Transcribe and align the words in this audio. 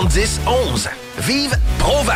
10 0.00 0.40
11. 0.46 0.88
Vive 1.18 1.54
Provan. 1.78 2.14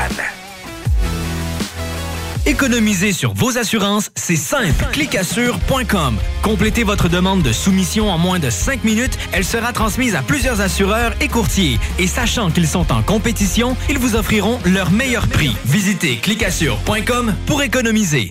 Économiser 2.47 3.13
sur 3.13 3.35
vos 3.35 3.59
assurances, 3.59 4.11
c'est 4.15 4.37
simple. 4.37 4.87
Clicassure.com. 4.93 6.17
Complétez 6.43 6.85
votre 6.85 7.11
demande 7.11 7.43
de 7.43 7.53
soumission 7.53 8.09
en 8.11 8.17
moins 8.17 8.39
de 8.39 8.49
5 8.49 8.83
minutes. 8.83 9.19
Elle 9.33 9.45
sera 9.45 9.75
transmise 9.75 10.15
à 10.15 10.23
plusieurs 10.23 10.63
assureurs 10.63 11.13
et 11.21 11.29
courtiers. 11.29 11.79
Et 11.99 12.07
sachant 12.07 12.51
qu'ils 12.51 12.67
sont 12.67 12.91
en 12.93 13.03
compétition, 13.03 13.77
ils 13.91 13.99
vous 13.99 14.17
offriront 14.17 14.59
leur 14.65 14.91
meilleur 14.91 15.27
prix. 15.29 15.55
Visitez 15.67 16.17
clicassure.com 16.17 17.35
pour 17.45 17.63
économiser. 17.63 18.31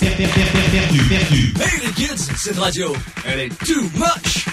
per- 0.00 0.16
per- 0.16 0.28
per- 0.28 0.50
per- 0.52 0.70
perdu, 0.70 1.08
perdu. 1.08 1.36
Hey 1.60 1.80
les 1.86 1.92
kids, 1.94 2.28
cette 2.36 2.58
radio, 2.58 2.94
elle 3.26 3.40
est 3.40 3.58
too 3.64 3.82
much. 3.94 4.46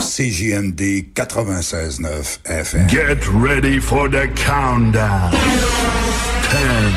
CJMD 0.00 1.12
96.9 1.14 2.40
FM. 2.44 2.86
Get 2.88 3.26
ready 3.32 3.78
for 3.80 4.08
the 4.08 4.28
countdown. 4.34 5.30
10, 6.50 6.92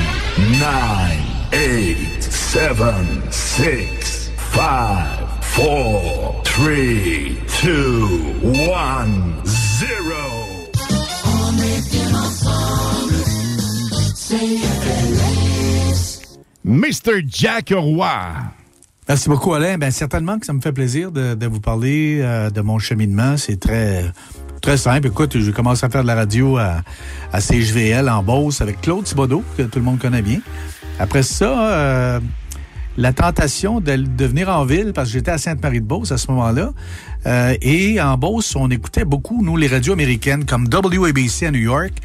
9, 0.59 1.23
8, 1.53 2.23
7, 2.23 3.21
6, 3.31 4.29
5, 4.53 5.43
4, 5.55 6.41
3, 6.43 7.37
2, 7.61 8.33
1, 8.41 9.41
0. 9.45 9.60
Mr. 16.63 17.21
Jack 17.27 17.73
Roy. 17.75 18.07
Merci 19.09 19.27
beaucoup, 19.27 19.53
Alain. 19.53 19.77
Ben, 19.77 19.91
certainement 19.91 20.39
que 20.39 20.45
ça 20.45 20.53
me 20.53 20.61
fait 20.61 20.71
plaisir 20.71 21.11
de, 21.11 21.45
vous 21.47 21.59
parler 21.59 22.19
euh, 22.21 22.49
de 22.49 22.61
mon 22.61 22.79
cheminement. 22.79 23.35
C'est 23.35 23.59
très, 23.59 24.05
très 24.61 24.77
simple. 24.77 25.07
Écoute, 25.07 25.37
je 25.37 25.51
commence 25.51 25.83
à 25.83 25.89
faire 25.89 26.03
de 26.03 26.07
la 26.07 26.15
radio 26.15 26.57
à, 26.57 26.81
à 27.33 27.39
en 27.39 28.23
Beauce 28.23 28.61
avec 28.61 28.79
Claude 28.79 29.03
Thibodeau, 29.03 29.43
que 29.57 29.63
tout 29.63 29.79
le 29.79 29.85
monde 29.85 29.99
connaît 29.99 30.21
bien. 30.21 30.39
Après 30.97 31.23
ça, 31.23 31.69
euh, 31.69 32.19
la 32.95 33.11
tentation 33.11 33.81
de, 33.81 33.97
de 33.97 34.25
venir 34.25 34.47
en 34.47 34.63
ville, 34.63 34.93
parce 34.93 35.09
que 35.09 35.13
j'étais 35.15 35.31
à 35.31 35.39
Sainte-Marie-de-Beauce 35.39 36.13
à 36.13 36.17
ce 36.17 36.31
moment-là. 36.31 36.71
Euh, 37.25 37.55
et 37.61 37.99
en 37.99 38.17
Beauce, 38.17 38.55
on 38.55 38.69
écoutait 38.69 39.03
beaucoup, 39.03 39.43
nous, 39.43 39.57
les 39.57 39.67
radios 39.67 39.91
américaines, 39.91 40.45
comme 40.45 40.69
WABC 40.71 41.47
à 41.47 41.51
New 41.51 41.59
York. 41.59 41.95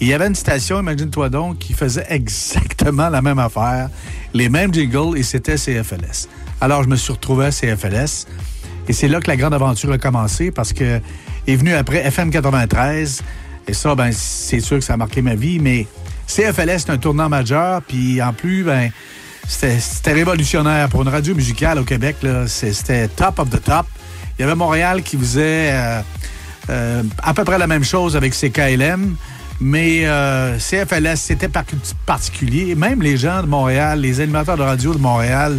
Il 0.00 0.08
y 0.08 0.14
avait 0.14 0.26
une 0.26 0.34
station, 0.34 0.80
imagine-toi 0.80 1.28
donc, 1.28 1.58
qui 1.58 1.74
faisait 1.74 2.06
exactement 2.08 3.08
la 3.08 3.22
même 3.22 3.38
affaire, 3.38 3.88
les 4.34 4.48
mêmes 4.48 4.72
jingles, 4.72 5.16
et 5.16 5.22
c'était 5.22 5.56
CFLS. 5.56 6.28
Alors, 6.60 6.82
je 6.82 6.88
me 6.88 6.96
suis 6.96 7.12
retrouvé 7.12 7.46
à 7.46 7.50
CFLS. 7.50 8.26
Et 8.88 8.92
c'est 8.92 9.08
là 9.08 9.20
que 9.20 9.28
la 9.28 9.36
grande 9.36 9.54
aventure 9.54 9.92
a 9.92 9.98
commencé, 9.98 10.50
parce 10.50 10.72
que 10.72 11.00
est 11.46 11.56
venu 11.56 11.74
après 11.74 11.98
FM 11.98 12.30
93. 12.30 13.22
Et 13.68 13.74
ça, 13.74 13.94
ben, 13.94 14.10
c'est 14.12 14.60
sûr 14.60 14.78
que 14.78 14.84
ça 14.84 14.94
a 14.94 14.96
marqué 14.96 15.22
ma 15.22 15.34
vie, 15.34 15.58
mais 15.58 15.86
CFLS, 16.26 16.78
c'est 16.78 16.90
un 16.90 16.98
tournant 16.98 17.28
majeur, 17.28 17.82
puis 17.82 18.20
en 18.22 18.32
plus, 18.32 18.64
ben, 18.64 18.90
c'était 19.48 20.12
révolutionnaire 20.12 20.88
pour 20.88 21.02
une 21.02 21.08
radio 21.08 21.34
musicale 21.34 21.78
au 21.78 21.84
Québec. 21.84 22.16
C'était 22.46 23.08
top 23.08 23.38
of 23.38 23.50
the 23.50 23.62
top. 23.62 23.86
Il 24.38 24.42
y 24.42 24.44
avait 24.44 24.54
Montréal 24.54 25.02
qui 25.02 25.16
faisait 25.16 25.70
euh, 25.72 26.00
euh, 26.70 27.02
à 27.22 27.34
peu 27.34 27.44
près 27.44 27.58
la 27.58 27.66
même 27.66 27.84
chose 27.84 28.16
avec 28.16 28.34
ses 28.34 28.50
KLM. 28.50 29.16
Mais 29.60 30.02
euh, 30.06 30.58
CFLS, 30.58 31.16
c'était 31.16 31.48
par- 31.48 31.64
particulier. 32.06 32.74
Même 32.74 33.02
les 33.02 33.16
gens 33.16 33.42
de 33.42 33.46
Montréal, 33.48 34.00
les 34.00 34.20
animateurs 34.20 34.56
de 34.56 34.62
radio 34.62 34.92
de 34.94 34.98
Montréal 34.98 35.58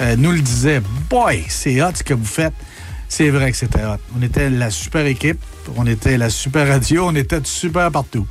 euh, 0.00 0.16
nous 0.16 0.32
le 0.32 0.40
disaient. 0.40 0.82
Boy, 1.08 1.44
c'est 1.48 1.80
hot 1.82 1.90
ce 1.94 2.02
que 2.02 2.14
vous 2.14 2.24
faites. 2.24 2.54
C'est 3.08 3.30
vrai 3.30 3.50
que 3.50 3.56
c'était 3.56 3.82
hot. 3.84 3.96
On 4.16 4.22
était 4.22 4.48
la 4.50 4.70
super 4.70 5.04
équipe, 5.06 5.40
on 5.76 5.84
était 5.86 6.16
la 6.16 6.30
super 6.30 6.68
radio, 6.68 7.06
on 7.08 7.14
était 7.16 7.40
super 7.42 7.90
partout. 7.90 8.24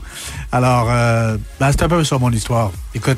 Alors, 0.54 0.88
euh, 0.90 1.38
ben, 1.60 1.70
c'est 1.72 1.84
un 1.84 1.90
peu 1.90 2.04
ça 2.06 2.18
mon 2.18 2.32
histoire. 2.32 2.72
Écoute, 2.96 3.18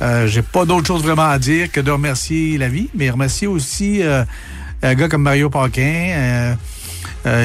euh, 0.00 0.26
j'ai 0.26 0.40
pas 0.42 0.64
d'autre 0.64 0.86
chose 0.86 1.02
vraiment 1.02 1.28
à 1.28 1.38
dire 1.38 1.70
que 1.70 1.80
de 1.80 1.90
remercier 1.90 2.56
la 2.56 2.68
vie, 2.68 2.88
mais 2.94 3.10
remercier 3.10 3.46
aussi 3.46 4.02
euh, 4.02 4.24
un 4.82 4.94
gars 4.94 5.08
comme 5.08 5.22
Mario 5.22 5.50
Paquin, 5.50 5.82
euh, 6.14 6.54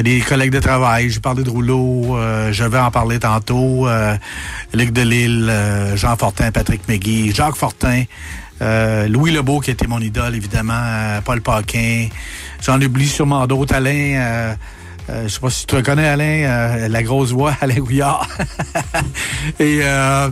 des 0.02 0.20
collègues 0.20 0.52
de 0.52 0.60
travail. 0.60 1.10
J'ai 1.10 1.20
parlé 1.20 1.42
de 1.42 1.50
Rouleau, 1.50 2.16
euh, 2.16 2.52
je 2.52 2.64
vais 2.64 2.78
en 2.78 2.90
parler 2.90 3.18
tantôt. 3.18 3.88
Euh, 3.88 4.16
Luc 4.72 4.92
Delisle, 4.92 5.48
euh, 5.50 5.96
Jean 5.96 6.16
Fortin, 6.16 6.50
Patrick 6.52 6.88
McGee, 6.88 7.32
Jacques 7.34 7.56
Fortin, 7.56 8.04
euh, 8.62 9.08
Louis 9.08 9.32
Lebeau 9.32 9.60
qui 9.60 9.70
était 9.70 9.86
mon 9.86 10.00
idole, 10.00 10.36
évidemment, 10.36 10.72
euh, 10.74 11.20
Paul 11.20 11.40
Paquin. 11.40 12.08
J'en 12.62 12.80
oublie 12.80 13.08
sûrement 13.08 13.46
d'autres. 13.46 13.74
Alain, 13.74 13.90
euh, 13.90 14.54
euh, 15.10 15.22
je 15.24 15.28
sais 15.28 15.40
pas 15.40 15.50
si 15.50 15.66
tu 15.66 15.74
reconnais 15.74 16.06
Alain, 16.06 16.24
euh, 16.24 16.88
la 16.88 17.02
grosse 17.02 17.32
voix, 17.32 17.54
Alain 17.60 17.74
Gouillard. 17.76 18.28
Et 19.58 19.80
euh, 19.82 20.28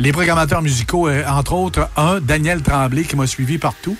les 0.00 0.12
programmateurs 0.12 0.62
musicaux, 0.62 1.08
euh, 1.08 1.22
entre 1.28 1.52
autres, 1.52 1.88
un, 1.96 2.20
Daniel 2.20 2.62
Tremblay, 2.62 3.04
qui 3.04 3.14
m'a 3.14 3.26
suivi 3.26 3.58
partout. 3.58 3.96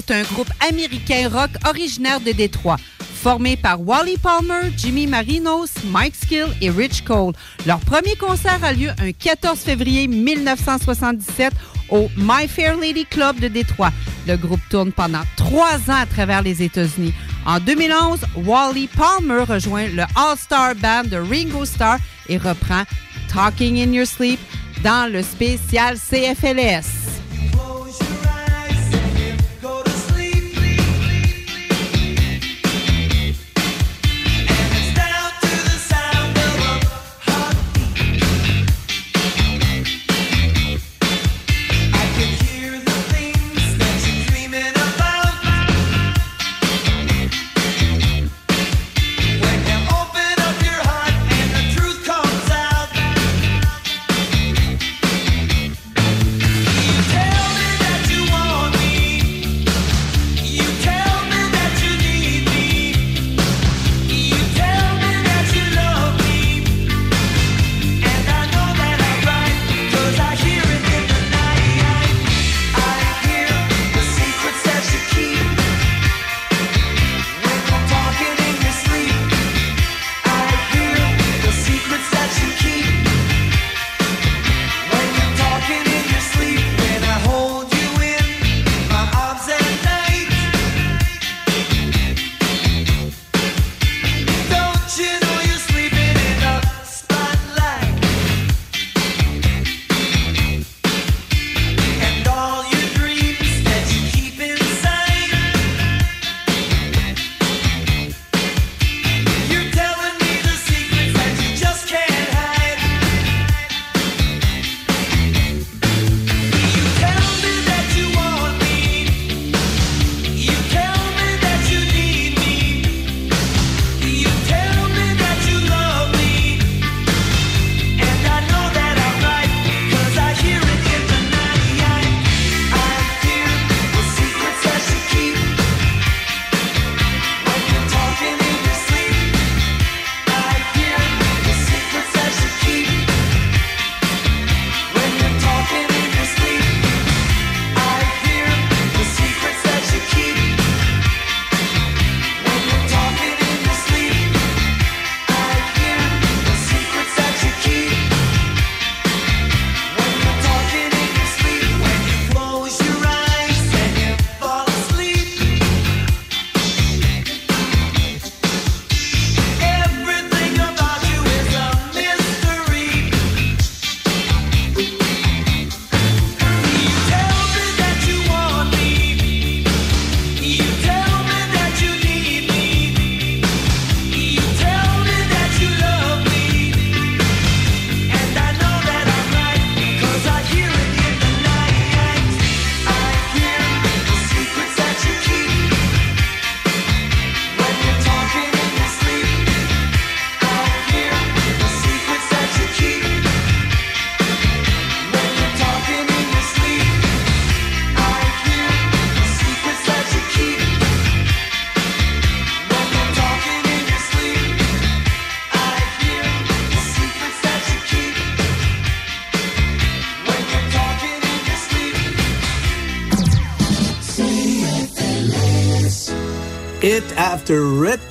Est 0.00 0.10
un 0.10 0.22
groupe 0.22 0.50
américain 0.66 1.28
rock 1.30 1.50
originaire 1.68 2.20
de 2.20 2.32
Détroit. 2.32 2.76
Formé 3.22 3.56
par 3.56 3.86
Wally 3.86 4.16
Palmer, 4.16 4.72
Jimmy 4.74 5.06
Marinos, 5.06 5.68
Mike 5.90 6.16
Skill 6.16 6.46
et 6.62 6.70
Rich 6.70 7.04
Cole. 7.04 7.34
Leur 7.66 7.80
premier 7.80 8.16
concert 8.16 8.64
a 8.64 8.72
lieu 8.72 8.88
un 8.98 9.12
14 9.12 9.58
février 9.58 10.08
1977 10.08 11.52
au 11.90 12.08
My 12.16 12.48
Fair 12.48 12.78
Lady 12.78 13.04
Club 13.04 13.40
de 13.40 13.48
Détroit. 13.48 13.92
Le 14.26 14.36
groupe 14.36 14.66
tourne 14.70 14.90
pendant 14.90 15.22
trois 15.36 15.76
ans 15.88 16.00
à 16.00 16.06
travers 16.06 16.40
les 16.40 16.62
États-Unis. 16.62 17.12
En 17.44 17.60
2011, 17.60 18.20
Wally 18.46 18.88
Palmer 18.88 19.42
rejoint 19.42 19.88
le 19.88 20.04
All-Star 20.16 20.76
Band 20.76 21.04
de 21.04 21.16
Ringo 21.18 21.66
Starr 21.66 21.98
et 22.30 22.38
reprend 22.38 22.84
Talking 23.28 23.78
in 23.78 23.92
Your 23.92 24.06
Sleep 24.06 24.40
dans 24.82 25.12
le 25.12 25.22
spécial 25.22 25.98
CFLS. 25.98 26.89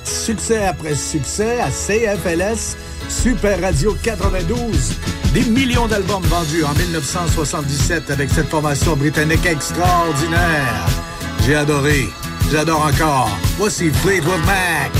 Succès 0.04 0.66
après 0.66 0.94
succès 0.94 1.60
à 1.60 1.70
CFLS, 1.70 2.76
Super 3.08 3.58
Radio 3.62 3.96
92. 4.02 4.92
Des 5.32 5.44
millions 5.44 5.86
d'albums 5.86 6.22
vendus 6.24 6.62
en 6.62 6.74
1977 6.74 8.10
avec 8.10 8.28
cette 8.28 8.48
formation 8.48 8.96
britannique 8.96 9.46
extraordinaire. 9.46 10.86
J'ai 11.46 11.54
adoré, 11.54 12.10
j'adore 12.52 12.84
encore. 12.84 13.30
Voici 13.56 13.90
Fleetwood 13.90 14.44
Mac. 14.44 14.99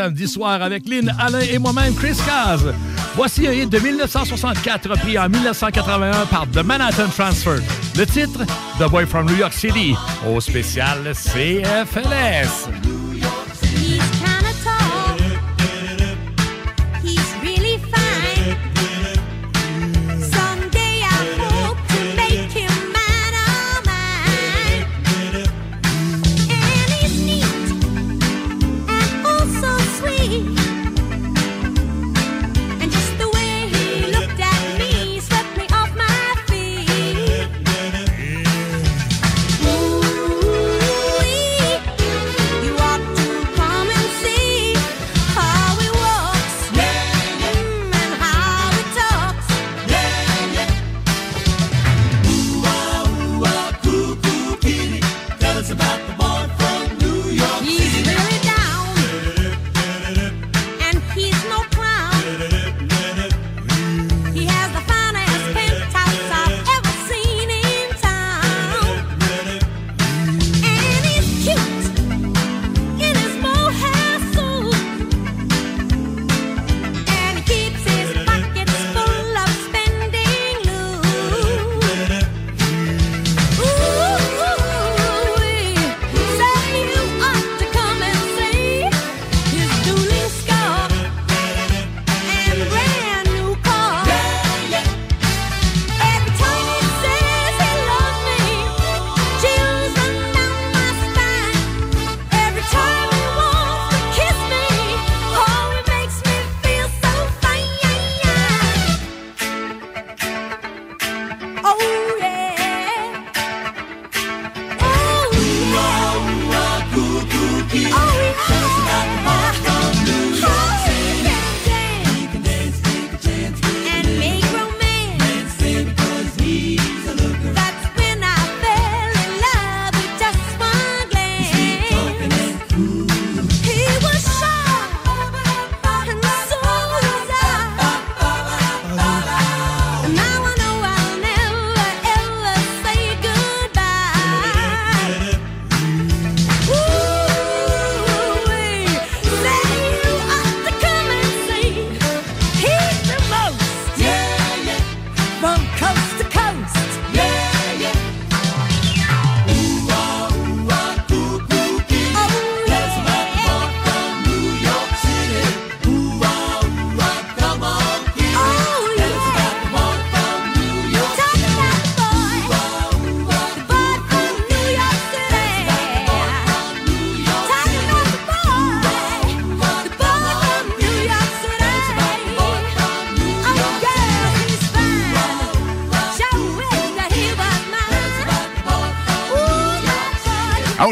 samedi 0.00 0.26
soir 0.26 0.62
avec 0.62 0.88
Lynn, 0.88 1.14
Alain 1.18 1.40
et 1.40 1.58
moi-même, 1.58 1.94
Chris 1.94 2.16
Caz. 2.26 2.72
Voici 3.16 3.46
un 3.46 3.52
hit 3.52 3.68
de 3.68 3.78
1964 3.78 4.88
repris 4.88 5.18
en 5.18 5.28
1981 5.28 6.24
par 6.26 6.46
The 6.50 6.64
Manhattan 6.64 7.08
Transfer. 7.14 7.56
Le 7.98 8.06
titre, 8.06 8.40
The 8.78 8.88
Boy 8.88 9.04
from 9.04 9.26
New 9.26 9.36
York 9.36 9.52
City, 9.52 9.94
au 10.26 10.40
spécial 10.40 11.12
CFLS. 11.12 12.79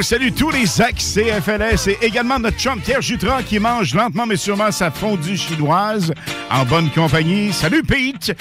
Salut 0.09 0.33
tous 0.33 0.51
les 0.51 0.81
ex-CFLS 0.81 1.87
et 1.87 1.99
également 2.01 2.39
notre 2.39 2.57
chum 2.57 2.81
Pierre 2.81 3.01
qui 3.47 3.59
mange 3.59 3.95
lentement 3.95 4.25
mais 4.25 4.39
sûrement 4.39 4.73
sa 4.73 4.91
fondue 4.91 5.37
chinoise 5.37 6.15
en 6.51 6.65
bonne 6.65 6.89
compagnie. 6.93 7.53
Salut 7.53 7.83
Pete! 7.83 8.35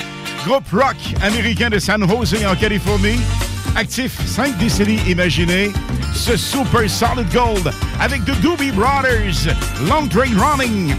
Groupe 0.46 0.64
rock 0.72 0.96
américain 1.22 1.70
de 1.70 1.78
San 1.78 2.08
Jose 2.08 2.38
en 2.46 2.56
Californie. 2.56 3.20
Actif 3.76 4.18
5 4.26 4.58
décennies 4.58 5.02
imaginez 5.10 5.74
ce 6.14 6.38
Super 6.38 6.90
Solid 6.90 7.30
Gold 7.34 7.74
avec 8.00 8.24
The 8.24 8.40
Doobie 8.40 8.72
Brothers, 8.72 9.54
Long 9.90 10.08
Train 10.08 10.40
Running, 10.40 10.96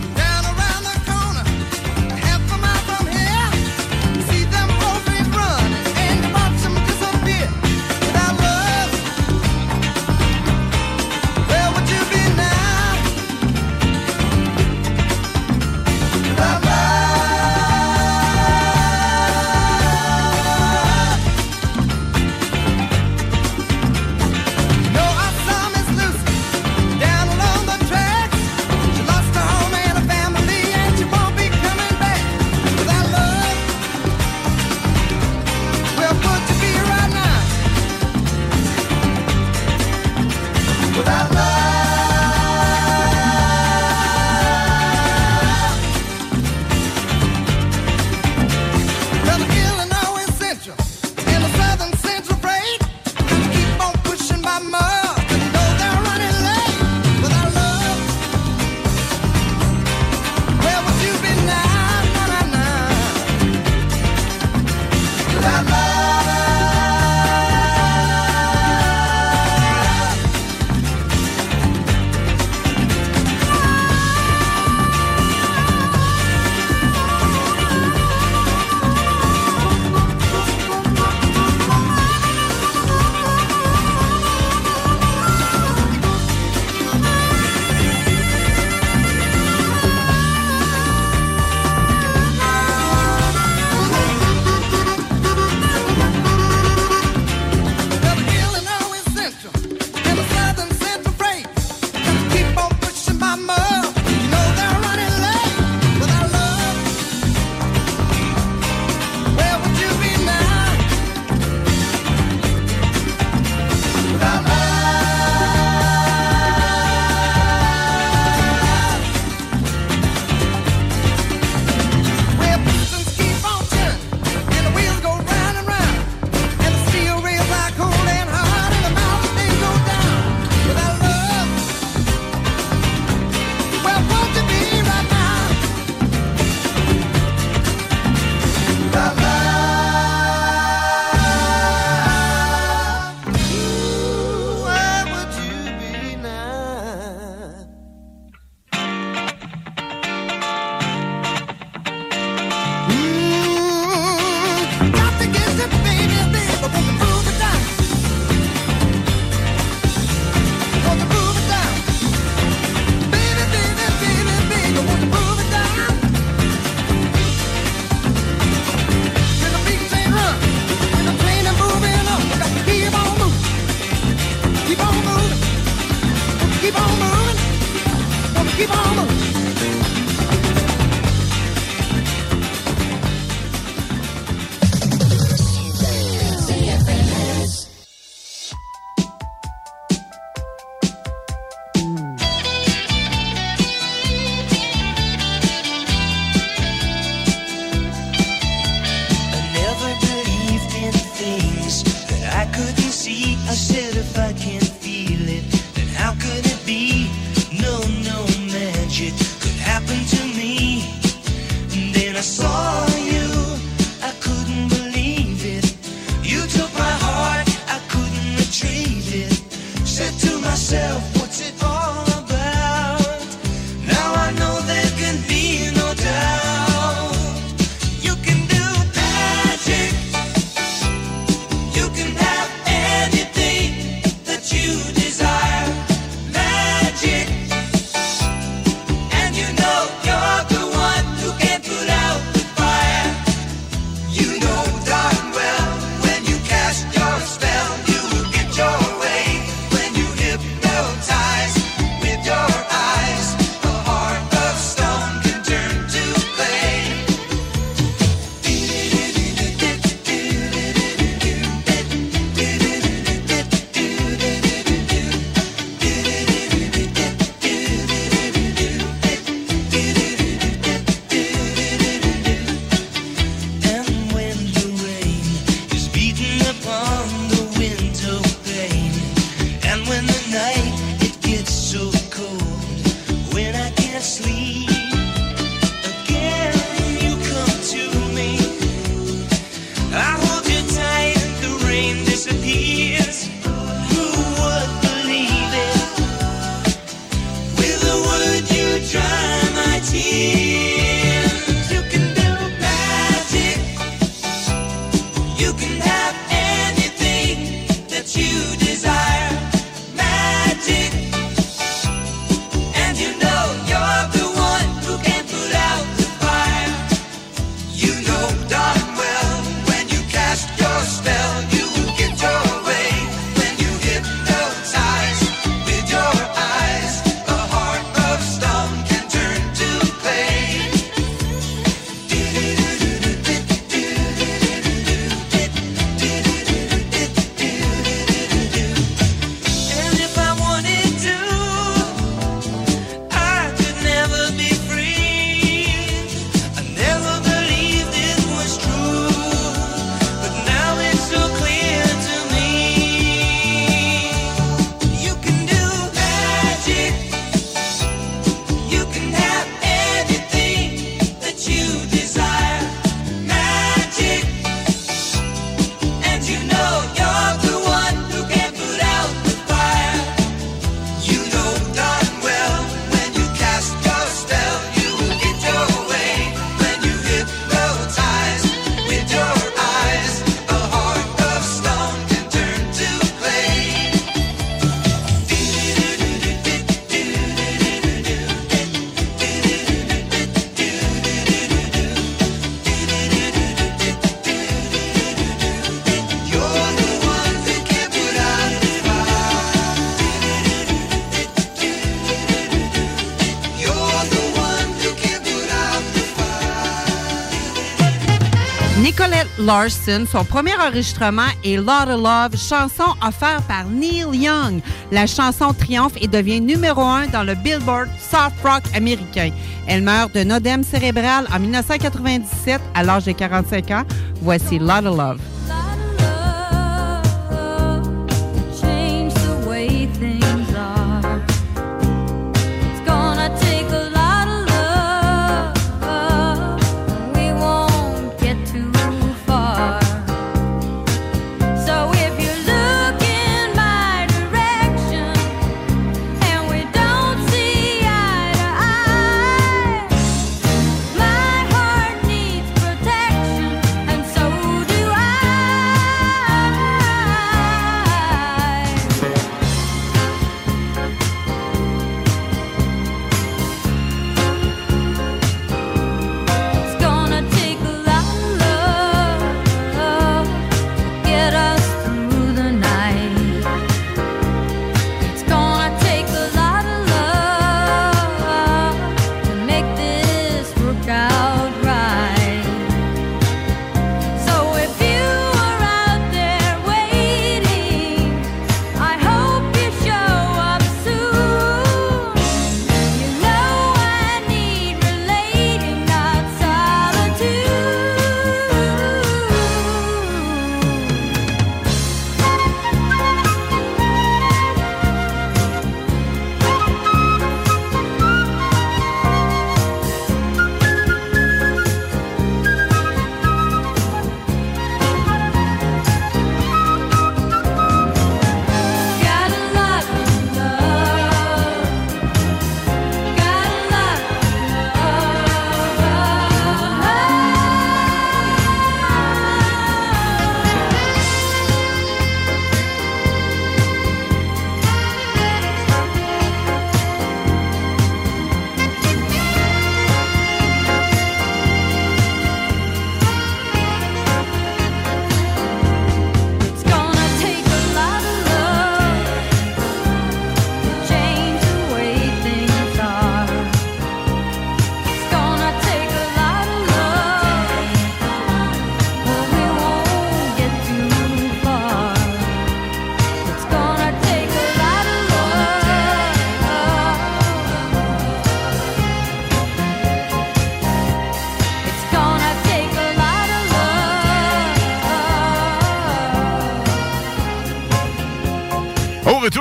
Larson. 409.48 410.04
Son 410.06 410.24
premier 410.24 410.54
enregistrement 410.56 411.30
est 411.42 411.56
Lot 411.56 411.88
of 411.88 412.02
Love, 412.02 412.36
chanson 412.36 412.84
offerte 413.02 413.46
par 413.48 413.64
Neil 413.64 414.04
Young. 414.12 414.60
La 414.92 415.06
chanson 415.06 415.54
triomphe 415.54 415.94
et 416.02 416.06
devient 416.06 416.42
numéro 416.42 416.82
un 416.82 417.06
dans 417.06 417.22
le 417.22 417.34
Billboard 417.34 417.88
Soft 417.98 418.36
Rock 418.44 418.62
américain. 418.74 419.30
Elle 419.66 419.80
meurt 419.82 420.12
d'un 420.12 420.36
odème 420.36 420.62
cérébral 420.62 421.26
en 421.34 421.38
1997 421.38 422.60
à 422.74 422.82
l'âge 422.82 423.06
de 423.06 423.12
45 423.12 423.70
ans. 423.70 423.84
Voici 424.20 424.58
Lot 424.58 424.84
of 424.84 424.98
Love. 424.98 425.27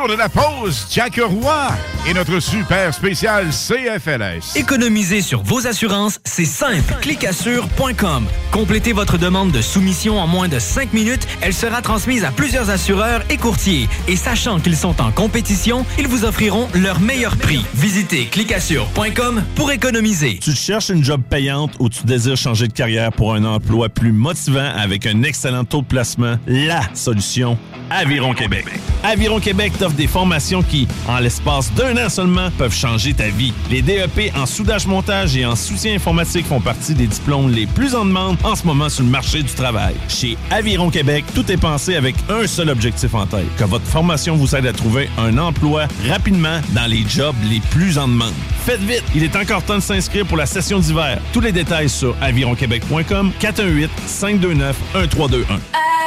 De 0.07 0.15
la 0.15 0.29
pause, 0.29 0.87
Jack 0.91 1.19
Roy 1.21 1.67
et 2.07 2.13
notre 2.13 2.39
super 2.39 2.93
spécial 2.93 3.47
CFLS. 3.49 4.55
Économiser 4.55 5.21
sur 5.21 5.41
vos 5.41 5.67
assurances, 5.67 6.19
c'est 6.23 6.45
simple. 6.45 6.95
Clicassure.com. 7.01 8.25
Complétez 8.51 8.93
votre 8.93 9.17
demande 9.17 9.51
de 9.51 9.61
soumission 9.61 10.19
en 10.19 10.27
moins 10.27 10.47
de 10.47 10.59
5 10.59 10.93
minutes. 10.93 11.27
Elle 11.41 11.53
sera 11.53 11.81
transmise 11.81 12.23
à 12.23 12.31
plusieurs 12.31 12.69
assureurs 12.69 13.21
et 13.29 13.37
courtiers. 13.37 13.89
Et 14.07 14.15
sachant 14.15 14.59
qu'ils 14.59 14.77
sont 14.77 15.01
en 15.01 15.11
compétition, 15.11 15.85
ils 15.99 16.07
vous 16.07 16.25
offriront 16.25 16.67
leur 16.73 16.99
meilleur 16.99 17.35
prix. 17.35 17.65
Visitez 17.73 18.25
clicassure.com 18.25 19.43
pour 19.55 19.71
économiser. 19.71 20.39
Tu 20.41 20.53
cherches 20.53 20.89
une 20.89 21.03
job 21.03 21.21
payante 21.29 21.73
ou 21.79 21.89
tu 21.89 22.05
désires 22.05 22.37
changer 22.37 22.67
de 22.67 22.73
carrière 22.73 23.11
pour 23.11 23.33
un 23.33 23.43
emploi 23.43 23.89
plus 23.89 24.11
motivant 24.13 24.71
avec 24.77 25.05
un 25.05 25.23
excellent 25.23 25.65
taux 25.65 25.81
de 25.81 25.87
placement? 25.87 26.37
La 26.47 26.81
solution, 26.93 27.57
Aviron 27.89 28.33
Québec. 28.33 28.65
Aviron 29.03 29.39
Québec 29.39 29.73
t'offre 29.77 29.95
des 29.95 30.07
formations 30.07 30.61
qui, 30.61 30.87
en 31.07 31.19
l'espace 31.19 31.71
d'un 31.73 31.95
an 32.05 32.09
seulement, 32.09 32.49
peuvent 32.57 32.73
changer 32.73 33.13
ta 33.13 33.29
vie. 33.29 33.53
Les 33.69 33.81
DEP 33.81 34.33
en 34.35 34.45
soudage-montage 34.45 35.37
et 35.37 35.45
en 35.45 35.55
soutien 35.55 35.95
informatique 35.95 36.45
font 36.45 36.59
partie 36.59 36.93
des 36.93 37.07
diplômes 37.07 37.49
les 37.49 37.65
plus 37.65 37.95
en 37.95 38.05
demande 38.05 38.37
en 38.43 38.55
ce 38.55 38.65
moment 38.65 38.89
sur 38.89 39.03
le 39.03 39.09
marché 39.09 39.43
du 39.43 39.53
travail. 39.53 39.95
Chez 40.09 40.37
Aviron 40.51 40.89
Québec, 40.89 41.25
tout 41.33 41.49
est 41.51 41.57
pensé 41.57 41.95
avec 41.95 42.15
un 42.29 42.47
seul 42.47 42.69
objectif 42.69 43.13
en 43.13 43.25
tête, 43.25 43.47
que 43.57 43.63
votre 43.63 43.85
formation 43.85 44.35
vous 44.35 44.55
aide 44.55 44.65
à 44.65 44.73
trouver 44.73 45.09
un 45.17 45.37
emploi 45.37 45.87
rapidement 46.09 46.59
dans 46.71 46.87
les 46.87 47.05
jobs 47.07 47.35
les 47.49 47.61
plus 47.71 47.97
en 47.97 48.07
demande. 48.07 48.33
Faites 48.65 48.81
vite, 48.81 49.03
il 49.15 49.23
est 49.23 49.35
encore 49.35 49.63
temps 49.63 49.77
de 49.77 49.81
s'inscrire 49.81 50.25
pour 50.25 50.37
la 50.37 50.45
session 50.45 50.79
d'hiver. 50.79 51.19
Tous 51.31 51.41
les 51.41 51.51
détails 51.51 51.89
sur 51.89 52.15
avironquebec.com 52.21 53.31
418 53.39 53.89
529 54.05 54.75
1321. 54.93 55.86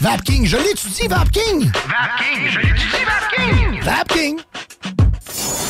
Vapking, 0.00 0.46
je 0.46 0.56
l'étudie, 0.56 1.08
Vapking! 1.08 1.72
Vapking, 1.72 2.48
je 2.50 2.58
l'étudie, 2.60 3.04
Vapking! 3.04 3.82
Vapking! 3.82 4.40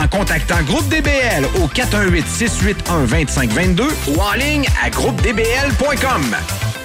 en 0.00 0.08
contactant 0.08 0.62
Groupe 0.62 0.88
DBL 0.88 1.44
au 1.62 1.66
418-681-2522 1.68 3.82
ou 4.08 4.18
en 4.20 4.32
ligne 4.32 4.66
à 4.82 4.88
groupedbl.com. 4.90 6.22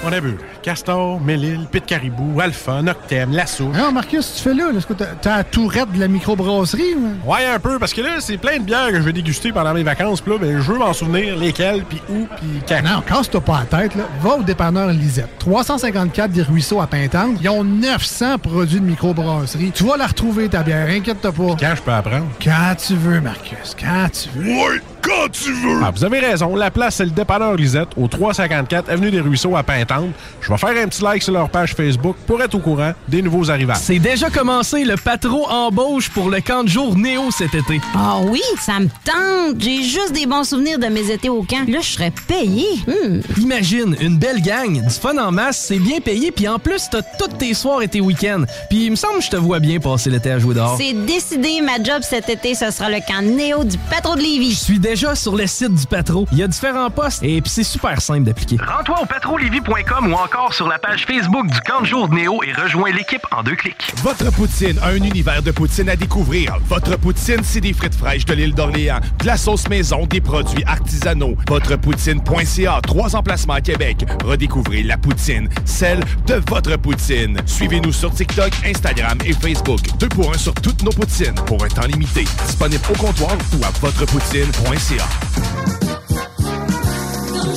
On 0.03 0.11
a 0.11 0.19
vu. 0.19 0.35
Castor, 0.61 1.21
Mélile, 1.21 1.67
Pit 1.71 1.85
Caribou, 1.85 2.41
Alpha, 2.41 2.81
Noctem, 2.81 3.31
Lasso. 3.31 3.65
Non, 3.65 3.91
Marcus, 3.91 4.33
tu 4.35 4.41
fais 4.41 4.53
là? 4.55 4.71
Est-ce 4.75 4.87
que 4.87 4.93
t'as 4.93 5.05
t'as 5.21 5.37
la 5.37 5.43
tourette 5.43 5.91
de 5.91 5.99
la 5.99 6.07
microbrasserie? 6.07 6.95
ou? 6.95 7.31
Ouais, 7.31 7.45
un 7.45 7.59
peu, 7.59 7.77
parce 7.77 7.93
que 7.93 8.01
là, 8.01 8.15
c'est 8.19 8.37
plein 8.37 8.57
de 8.57 8.63
bières 8.63 8.87
que 8.89 8.95
je 8.95 9.01
vais 9.01 9.13
déguster 9.13 9.51
pendant 9.51 9.75
mes 9.75 9.83
vacances. 9.83 10.21
Puis 10.21 10.31
là, 10.33 10.39
ben, 10.39 10.59
je 10.59 10.71
veux 10.71 10.79
m'en 10.79 10.91
souvenir 10.91 11.37
lesquelles, 11.37 11.83
puis 11.83 12.01
où, 12.09 12.25
puis 12.35 12.47
quand. 12.67 12.81
Non, 12.83 13.01
casse-toi 13.01 13.41
pas 13.41 13.63
la 13.71 13.79
tête, 13.79 13.93
là. 13.95 14.05
Va 14.23 14.37
au 14.37 14.43
dépanneur 14.43 14.87
Lisette. 14.87 15.37
354 15.37 16.31
des 16.31 16.41
Ruisseaux 16.41 16.81
à 16.81 16.87
Pintante. 16.87 17.37
Ils 17.41 17.49
ont 17.49 17.63
900 17.63 18.39
produits 18.39 18.79
de 18.79 18.85
microbrasserie. 18.85 19.71
Tu 19.71 19.83
vas 19.83 19.97
la 19.97 20.07
retrouver, 20.07 20.49
ta 20.49 20.63
bière. 20.63 20.87
Inquiète-toi 20.89 21.31
pas. 21.31 21.55
Quand 21.59 21.75
je 21.75 21.81
peux 21.83 21.91
apprendre? 21.91 22.25
Quand 22.43 22.73
tu 22.75 22.95
veux, 22.95 23.04
Marcus. 23.05 23.75
Quand 23.79 24.09
tu 24.09 24.29
veux. 24.29 24.94
Quand 25.05 25.29
tu 25.31 25.53
veux! 25.53 25.81
Ah, 25.83 25.91
vous 25.91 26.03
avez 26.03 26.19
raison. 26.19 26.55
La 26.55 26.71
place, 26.71 26.95
c'est 26.95 27.05
le 27.05 27.11
dépanneur 27.11 27.55
Lisette, 27.55 27.89
au 27.95 28.07
354 28.07 28.89
Avenue 28.89 29.11
des 29.11 29.19
Ruisseaux 29.19 29.55
à 29.55 29.61
Pintante. 29.61 30.09
Je 30.41 30.49
vais 30.51 30.57
faire 30.57 30.83
un 30.83 30.87
petit 30.87 31.03
like 31.03 31.21
sur 31.21 31.33
leur 31.33 31.49
page 31.49 31.75
Facebook 31.75 32.15
pour 32.25 32.41
être 32.41 32.55
au 32.55 32.59
courant 32.59 32.93
des 33.07 33.21
nouveaux 33.21 33.51
arrivages. 33.51 33.77
C'est 33.81 33.99
déjà 33.99 34.31
commencé 34.31 34.83
le 34.83 34.95
patro 34.95 35.47
embauche 35.47 36.09
pour 36.09 36.29
le 36.29 36.41
camp 36.41 36.63
de 36.63 36.69
jour 36.69 36.97
Néo 36.97 37.29
cet 37.29 37.53
été. 37.53 37.79
Ah 37.93 38.17
oui, 38.23 38.41
ça 38.59 38.79
me 38.79 38.87
tente. 38.87 39.61
J'ai 39.61 39.83
juste 39.83 40.13
des 40.13 40.25
bons 40.25 40.43
souvenirs 40.43 40.79
de 40.79 40.87
mes 40.87 41.11
étés 41.11 41.29
au 41.29 41.43
camp. 41.43 41.67
Là, 41.67 41.79
je 41.81 41.91
serais 41.91 42.11
payé. 42.27 42.65
Hmm. 42.87 43.19
Imagine, 43.39 43.95
une 44.01 44.17
belle 44.17 44.41
gang, 44.41 44.81
du 44.81 44.93
fun 44.93 45.17
en 45.17 45.31
masse, 45.31 45.65
c'est 45.67 45.79
bien 45.79 45.99
payé, 45.99 46.31
puis 46.31 46.47
en 46.47 46.57
plus, 46.57 46.89
t'as 46.89 47.03
tous 47.19 47.37
tes 47.37 47.53
soirs 47.53 47.83
et 47.83 47.87
tes 47.87 48.01
week-ends. 48.01 48.45
Puis 48.69 48.85
il 48.85 48.91
me 48.91 48.95
semble 48.95 49.19
que 49.19 49.25
je 49.25 49.29
te 49.29 49.37
vois 49.37 49.59
bien 49.59 49.79
passer 49.79 50.09
l'été 50.09 50.31
à 50.31 50.39
jouer 50.39 50.55
dehors. 50.55 50.77
C'est 50.79 50.93
décidé, 51.05 51.61
ma 51.61 51.83
job 51.83 52.01
cet 52.01 52.29
été, 52.29 52.55
ce 52.55 52.71
sera 52.71 52.89
le 52.89 52.97
camp 53.07 53.21
Néo 53.21 53.63
du 53.63 53.77
patro 53.89 54.15
de 54.15 54.21
Lévis. 54.21 54.51
Je 54.51 54.63
suis 54.63 54.79
déjà 54.79 54.94
sur 54.95 55.35
le 55.35 55.45
site 55.45 55.73
du 55.73 55.85
patro. 55.85 56.25
Il 56.31 56.37
y 56.37 56.43
a 56.43 56.47
différents 56.47 56.89
postes 56.89 57.21
et 57.21 57.41
puis 57.41 57.51
c'est 57.51 57.63
super 57.63 58.01
simple 58.01 58.23
d'appliquer. 58.23 58.57
Rends-toi 58.57 59.01
au 59.01 59.05
patrolivy.com 59.05 60.13
ou 60.13 60.15
encore 60.15 60.53
sur 60.53 60.67
la 60.69 60.79
page 60.79 61.05
Facebook 61.05 61.47
du 61.47 61.59
camp 61.61 61.81
de 61.81 61.85
jour 61.85 62.07
de 62.07 62.15
Néo 62.15 62.41
et 62.43 62.53
rejoins 62.53 62.91
l'équipe 62.91 63.21
en 63.31 63.43
deux 63.43 63.55
clics. 63.55 63.93
Votre 64.03 64.31
poutine, 64.31 64.79
un 64.81 64.95
univers 64.95 65.43
de 65.43 65.51
poutine 65.51 65.89
à 65.89 65.97
découvrir. 65.97 66.57
Votre 66.69 66.97
poutine, 66.97 67.41
c'est 67.43 67.59
des 67.59 67.73
frites 67.73 67.95
fraîches 67.95 68.23
de 68.25 68.33
l'île 68.33 68.55
d'Orléans, 68.55 68.99
de 69.19 69.25
la 69.25 69.35
sauce 69.35 69.67
maison, 69.67 70.05
des 70.05 70.21
produits 70.21 70.63
artisanaux. 70.65 71.35
Votrepoutine.ca, 71.47 72.79
trois 72.81 73.15
emplacements 73.17 73.55
à 73.55 73.61
Québec. 73.61 74.05
Redécouvrez 74.23 74.83
la 74.83 74.97
poutine, 74.97 75.49
celle 75.65 75.99
de 76.25 76.41
votre 76.47 76.77
poutine. 76.77 77.37
Suivez-nous 77.45 77.91
sur 77.91 78.13
TikTok, 78.13 78.51
Instagram 78.65 79.17
et 79.25 79.33
Facebook. 79.33 79.81
Deux 79.99 80.09
pour 80.09 80.33
un 80.33 80.37
sur 80.37 80.53
toutes 80.53 80.83
nos 80.83 80.91
poutines, 80.91 81.35
pour 81.47 81.63
un 81.65 81.67
temps 81.67 81.85
limité. 81.85 82.23
Disponible 82.45 82.83
au 82.89 82.97
comptoir 82.97 83.35
ou 83.59 83.65
à 83.65 83.71
votrepoutine.ca. 83.81 84.84
Quand 84.87 84.93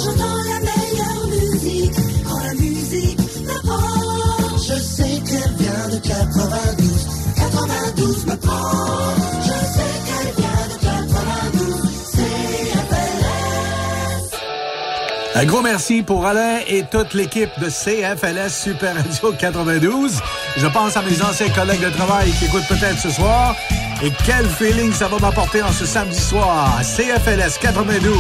j'entends 0.03 0.43
la 0.49 0.61
meilleure 0.61 1.27
musique, 1.29 1.93
quand 2.27 2.43
la 2.43 2.55
musique 2.55 3.19
me 3.43 3.61
prend, 3.67 4.57
je 4.57 4.81
sais 4.81 5.21
qu'elle 5.27 5.55
vient 5.59 5.89
de 5.91 5.99
92. 6.09 7.07
92 7.37 8.27
me 8.27 8.37
prend. 8.37 9.15
Je 9.43 9.57
sais 9.75 9.93
qu'elle 10.07 10.33
vient 10.39 10.69
de 10.71 10.77
92. 10.81 11.93
CFLS. 12.13 13.29
Un 15.35 15.45
gros 15.45 15.61
merci 15.61 16.03
pour 16.03 16.25
Alain 16.25 16.61
et 16.67 16.85
toute 16.91 17.13
l'équipe 17.13 17.51
de 17.61 17.69
CFLS 17.69 18.49
Super 18.49 18.95
Radio 18.97 19.35
92. 19.39 20.19
Je 20.57 20.67
pense 20.67 20.97
à 20.97 21.03
mes 21.03 21.21
anciens 21.21 21.51
collègues 21.51 21.85
de 21.85 21.91
travail 21.91 22.31
qui 22.33 22.47
écoutent 22.47 22.69
peut-être 22.69 22.99
ce 22.99 23.11
soir. 23.11 23.55
Et 24.03 24.13
quel 24.25 24.49
feeling 24.49 24.93
ça 24.93 25.09
va 25.09 25.19
m'apporter 25.19 25.63
en 25.63 25.73
ce 25.73 25.85
samedi 25.85 26.21
soir. 26.21 26.81
CFLS 26.83 27.59
92. 27.61 28.15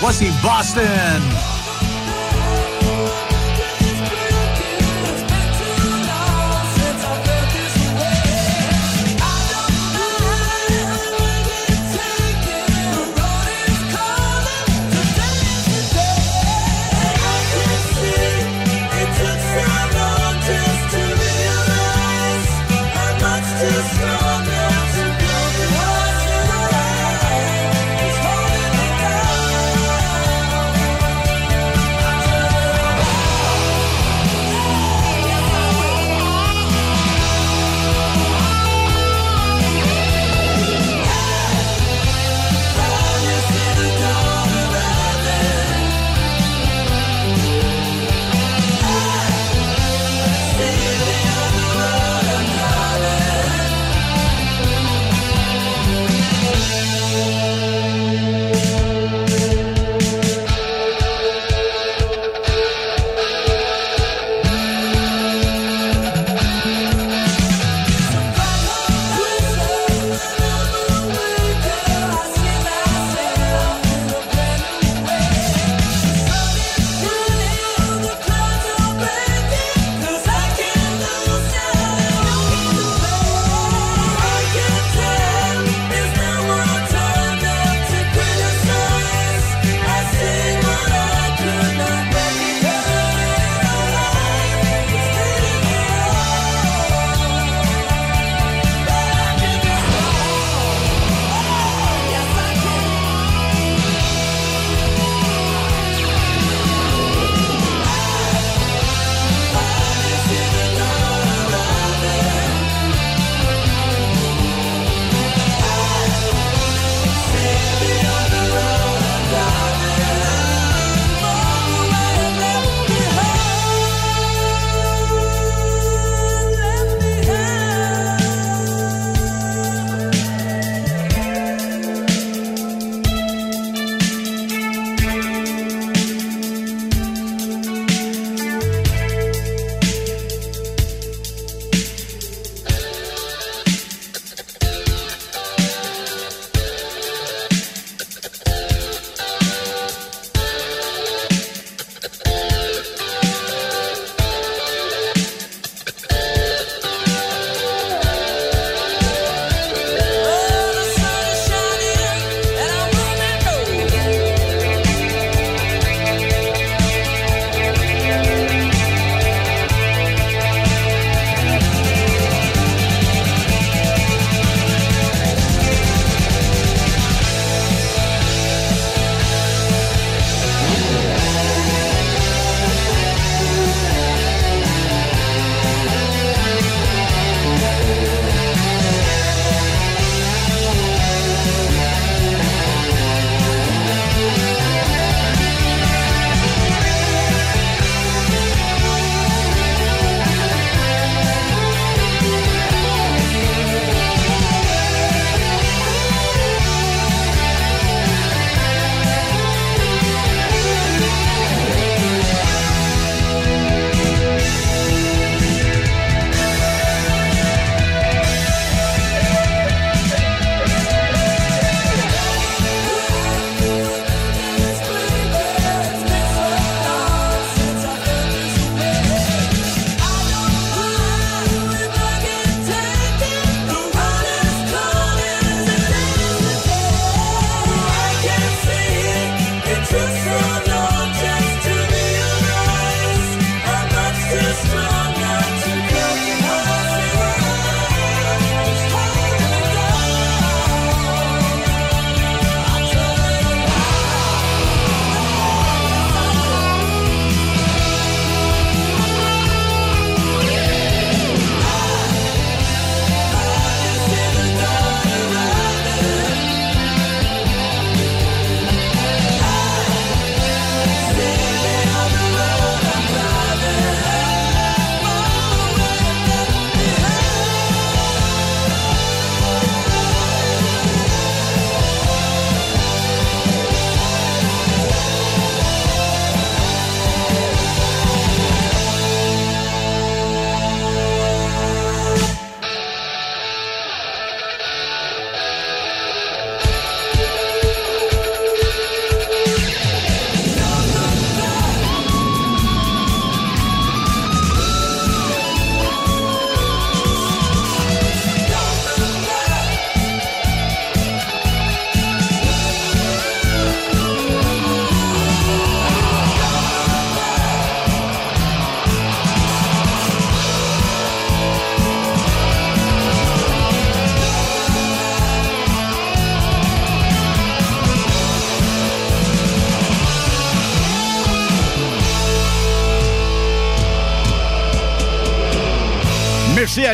Voici 0.00 0.30
Boston. 0.42 1.57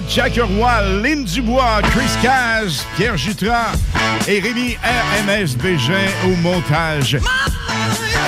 Merci 0.05 0.21
à 0.21 0.29
Jack 0.29 0.41
Roy, 0.59 0.83
Lynn 1.03 1.25
Dubois, 1.25 1.81
Chris 1.83 2.11
Caz, 2.23 2.85
Pierre 2.97 3.17
Jutras 3.17 3.73
et 4.29 4.41
Rémi 4.41 4.77
RMS 4.83 5.57
Bégin 5.63 6.07
au 6.25 6.37
montage. 6.43 7.19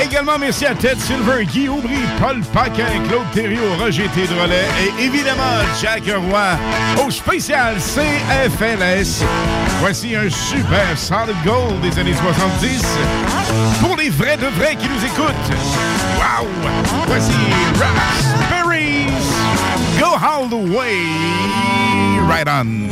Également, 0.03 0.39
merci 0.39 0.67
à 0.67 0.75
Ted 0.75 1.01
Silver, 1.01 1.45
Guy 1.45 1.69
Aubry, 1.69 1.99
Paul 2.21 2.41
Paquin, 2.53 2.87
Claude 3.09 3.31
Thériault, 3.33 3.75
Roger 3.79 4.09
Tédrolet 4.15 4.65
et 4.83 5.03
évidemment 5.03 5.43
Jack 5.81 6.03
Roy 6.07 7.05
au 7.07 7.11
spécial 7.11 7.77
CFLS. 7.77 9.25
Voici 9.81 10.15
un 10.15 10.29
super 10.29 10.97
solid 10.97 11.37
gold 11.45 11.81
des 11.81 11.99
années 11.99 12.15
70 12.15 12.85
pour 13.81 13.97
les 13.97 14.11
vrais 14.11 14.37
de 14.37 14.47
vrais 14.59 14.77
qui 14.77 14.89
nous 14.89 15.05
écoutent. 15.05 15.51
Wow! 16.19 16.47
Voici 17.07 17.33
Raspberries. 17.79 18.66
Go 20.07 20.15
all 20.15 20.47
the 20.47 20.57
way. 20.57 21.03
Right 22.31 22.47
on. 22.47 22.87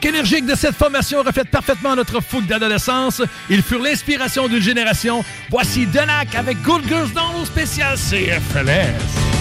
Rock 0.00 0.06
énergique 0.06 0.46
de 0.46 0.54
cette 0.54 0.74
formation 0.74 1.22
reflète 1.22 1.48
parfaitement 1.48 1.94
notre 1.94 2.20
fougue 2.20 2.46
d'adolescence. 2.46 3.22
Ils 3.48 3.62
furent 3.62 3.82
l'inspiration 3.82 4.48
d'une 4.48 4.62
génération. 4.62 5.24
Voici 5.50 5.86
Denac 5.86 6.34
avec 6.34 6.60
Good 6.62 6.86
Girls 6.88 7.10
Down 7.10 7.34
au 7.40 7.44
spécial 7.44 7.96
CFLS. 7.96 8.94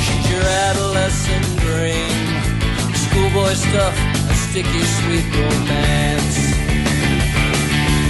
She's 0.03 0.31
your 0.31 0.43
adolescent 0.69 1.55
dream. 1.61 2.29
Schoolboy 2.93 3.53
stuff, 3.53 3.95
a 4.29 4.33
sticky 4.33 4.83
sweet 4.83 5.25
romance. 5.33 6.39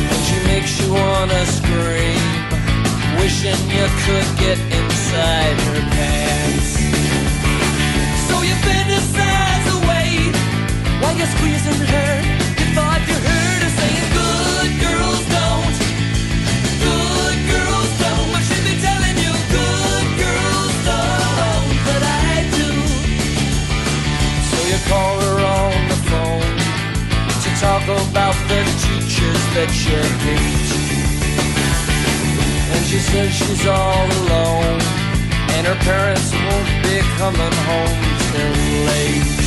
And 0.10 0.22
she 0.26 0.38
makes 0.48 0.80
you 0.82 0.94
wanna 0.94 1.46
scream, 1.46 2.22
wishing 3.20 3.60
you 3.70 3.88
could 4.06 4.28
get 4.40 4.58
inside 4.72 5.58
her 5.68 5.82
pants. 5.92 6.69
You're 11.18 11.28
squeezing 11.28 11.82
her. 11.94 12.14
You 12.60 12.68
thought 12.76 13.02
you 13.10 13.18
heard 13.28 13.62
her 13.66 13.72
saying, 13.80 14.08
"Good 14.20 14.72
girls 14.86 15.24
don't." 15.38 15.76
Good 16.86 17.40
girls 17.54 17.92
don't, 18.04 18.32
telling 18.88 19.18
you, 19.26 19.34
good 19.58 20.08
girls 20.24 20.76
don't, 20.90 21.72
but 21.88 22.02
I 22.04 22.34
do. 22.58 22.70
So 24.50 24.58
you 24.72 24.80
call 24.92 25.16
her 25.26 25.38
on 25.60 25.80
the 25.92 26.00
phone 26.10 26.56
to 27.44 27.50
talk 27.66 27.84
about 27.84 28.38
the 28.52 28.62
teachers 28.86 29.44
that 29.56 29.72
you 29.86 30.00
hate. 30.26 30.72
And 32.74 32.82
she 32.90 33.00
says 33.00 33.30
she's 33.40 33.66
all 33.68 34.08
alone, 34.22 34.80
and 35.56 35.68
her 35.68 35.80
parents 35.90 36.32
won't 36.46 36.72
be 36.84 36.96
coming 37.18 37.56
home 37.70 38.00
till 38.32 38.54
late. 38.90 39.39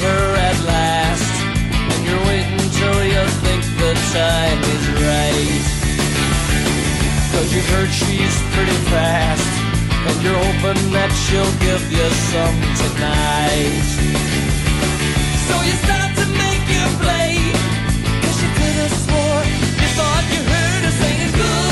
Her 0.00 0.24
at 0.48 0.58
last. 0.64 1.34
And 1.92 2.00
you're 2.06 2.24
waiting 2.26 2.66
till 2.78 3.00
you 3.04 3.22
think 3.44 3.62
the 3.82 3.92
time 4.12 4.60
is 4.74 4.84
right. 5.02 5.64
Cause 7.32 7.48
you've 7.54 7.70
heard 7.74 7.90
she's 7.90 8.36
pretty 8.54 8.78
fast. 8.90 9.50
And 10.06 10.16
you're 10.22 10.36
hoping 10.36 10.82
that 10.92 11.10
she'll 11.24 11.56
give 11.66 11.84
you 11.92 12.08
some 12.32 12.56
tonight. 12.82 13.86
So 15.46 15.54
you 15.68 15.74
start 15.86 16.10
to 16.20 16.26
make 16.42 16.64
your 16.76 16.90
play. 17.02 17.36
Cause 18.22 18.38
you 18.42 18.50
could 18.58 18.76
have 18.82 18.94
swore 19.04 19.44
you 19.82 19.88
thought 19.98 20.24
you 20.32 20.40
heard 20.42 20.82
her 20.86 20.94
saying, 21.00 21.32
Good 21.32 21.63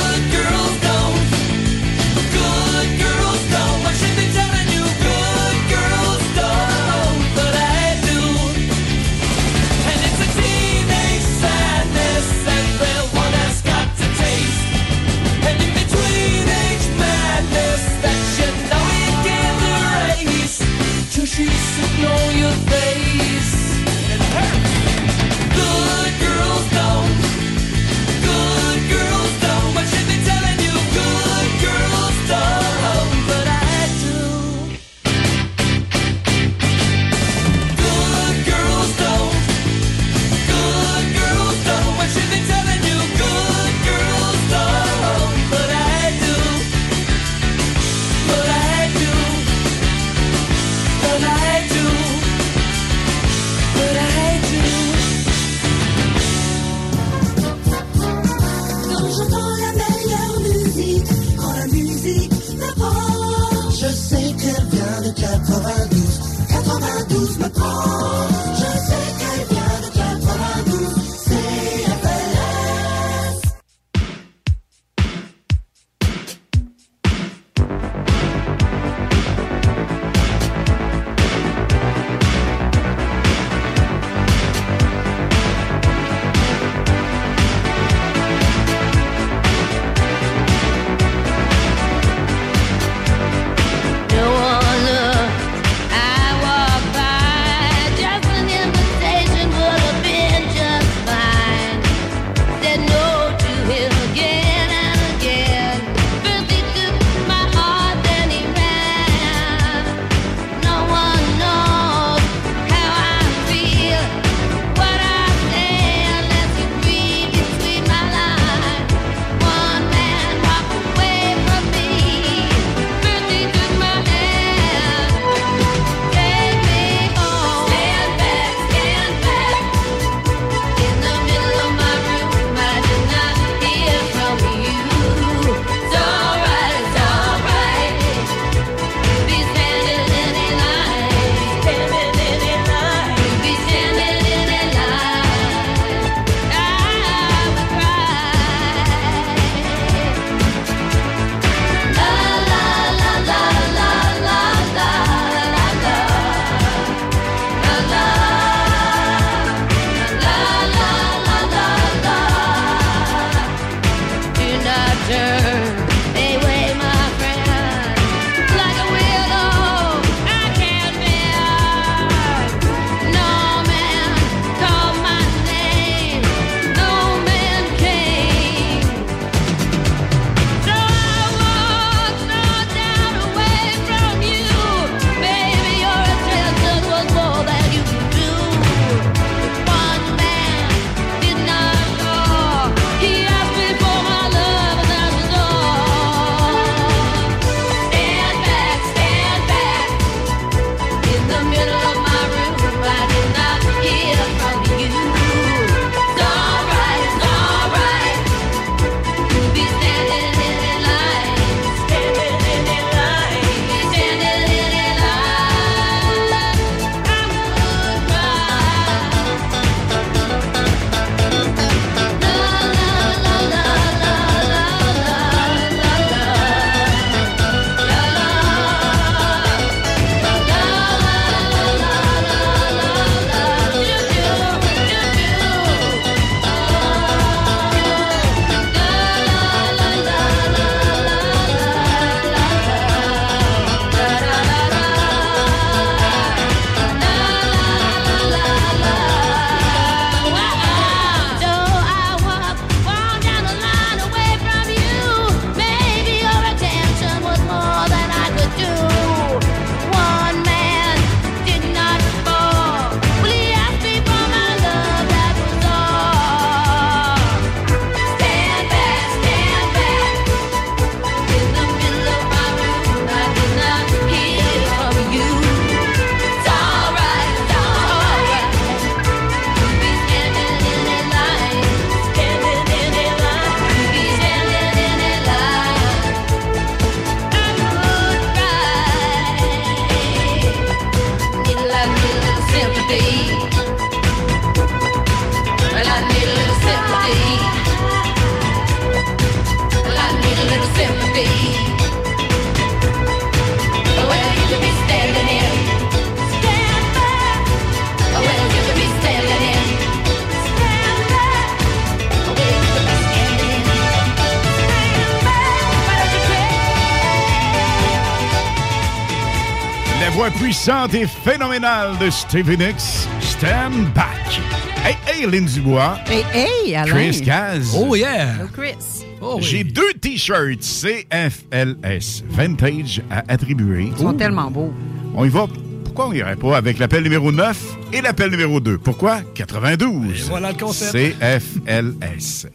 puissante 320.63 320.95
et 320.95 321.09
phénoménale 321.09 321.99
de 321.99 322.09
Stevie 322.09 322.57
Nicks, 322.57 323.09
Stand 323.21 323.93
Back. 323.97 324.41
Hey, 324.85 324.97
hey, 325.09 325.27
Lynn 325.27 325.45
Dubois. 325.45 325.99
Hey, 326.07 326.25
hey, 326.33 326.77
Alain. 326.77 326.93
Chris 326.93 327.21
Caz. 327.21 327.75
Oh, 327.77 327.97
yeah. 327.97 328.37
Hello, 328.37 328.49
Chris. 328.53 329.05
J'ai 329.41 329.65
deux 329.65 329.93
t-shirts 330.01 330.63
CFLS 330.63 332.23
Vintage 332.29 333.03
à 333.11 333.25
attribuer. 333.27 333.91
Ils 333.91 333.99
sont 333.99 334.13
tellement 334.13 334.53
beaux. 334.53 334.73
On 335.17 335.25
y 335.25 335.29
va. 335.31 335.47
Pourquoi 335.85 336.07
on 336.07 336.13
irait 336.13 336.37
pas 336.37 336.57
avec 336.57 336.79
l'appel 336.79 337.03
numéro 337.03 337.33
9 337.33 337.59
et 337.93 338.01
l'appel 338.01 338.31
numéro 338.31 338.61
2? 338.61 338.79
Pourquoi? 338.79 339.21
92. 339.35 340.11
Et 340.11 340.23
voilà 340.29 340.53
le 340.53 340.59
concept. 340.59 340.93
CFLS. 340.93 342.47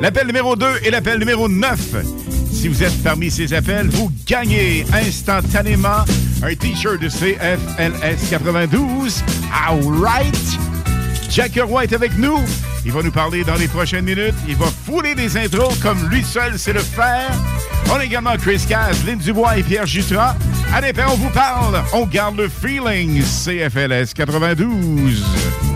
L'appel 0.00 0.28
numéro 0.28 0.54
2 0.54 0.66
et 0.84 0.90
l'appel 0.92 1.18
numéro 1.18 1.48
9. 1.48 1.96
Si 2.52 2.68
vous 2.68 2.84
êtes 2.84 3.02
parmi 3.02 3.28
ces 3.28 3.52
appels, 3.52 3.88
vous 3.88 4.12
gagnez 4.24 4.86
instantanément 4.92 6.04
un 6.44 6.54
T-shirt 6.54 7.00
de 7.00 7.08
CFLS 7.08 8.28
92. 8.28 9.22
All 9.66 9.80
right! 10.00 10.36
Jack 11.30 11.58
Roy 11.62 11.84
est 11.84 11.92
avec 11.92 12.16
nous. 12.18 12.38
Il 12.84 12.92
va 12.92 13.02
nous 13.02 13.10
parler 13.10 13.44
dans 13.44 13.54
les 13.54 13.66
prochaines 13.66 14.04
minutes. 14.04 14.34
Il 14.46 14.56
va 14.56 14.66
fouler 14.66 15.14
des 15.14 15.38
intros 15.38 15.76
comme 15.80 16.08
lui 16.10 16.22
seul 16.22 16.58
sait 16.58 16.74
le 16.74 16.80
faire. 16.80 17.30
On 17.90 17.94
a 17.94 18.04
également 18.04 18.36
Chris 18.36 18.62
Caz, 18.68 19.04
Lynn 19.06 19.18
Dubois 19.18 19.56
et 19.56 19.62
Pierre 19.62 19.86
Jutras. 19.86 20.36
Allez, 20.74 20.92
ben, 20.92 21.06
on 21.10 21.16
vous 21.16 21.30
parle. 21.30 21.82
On 21.92 22.04
garde 22.04 22.36
le 22.36 22.48
feeling. 22.48 23.22
CFLS 23.22 24.12
92.« 24.14 25.24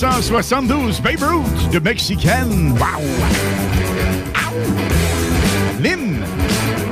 1972, 0.00 1.00
Babe 1.00 1.22
Ruth 1.24 1.72
de 1.72 1.80
Mexicaine. 1.80 2.70
Wow! 2.78 3.02
Lynn! 5.82 6.18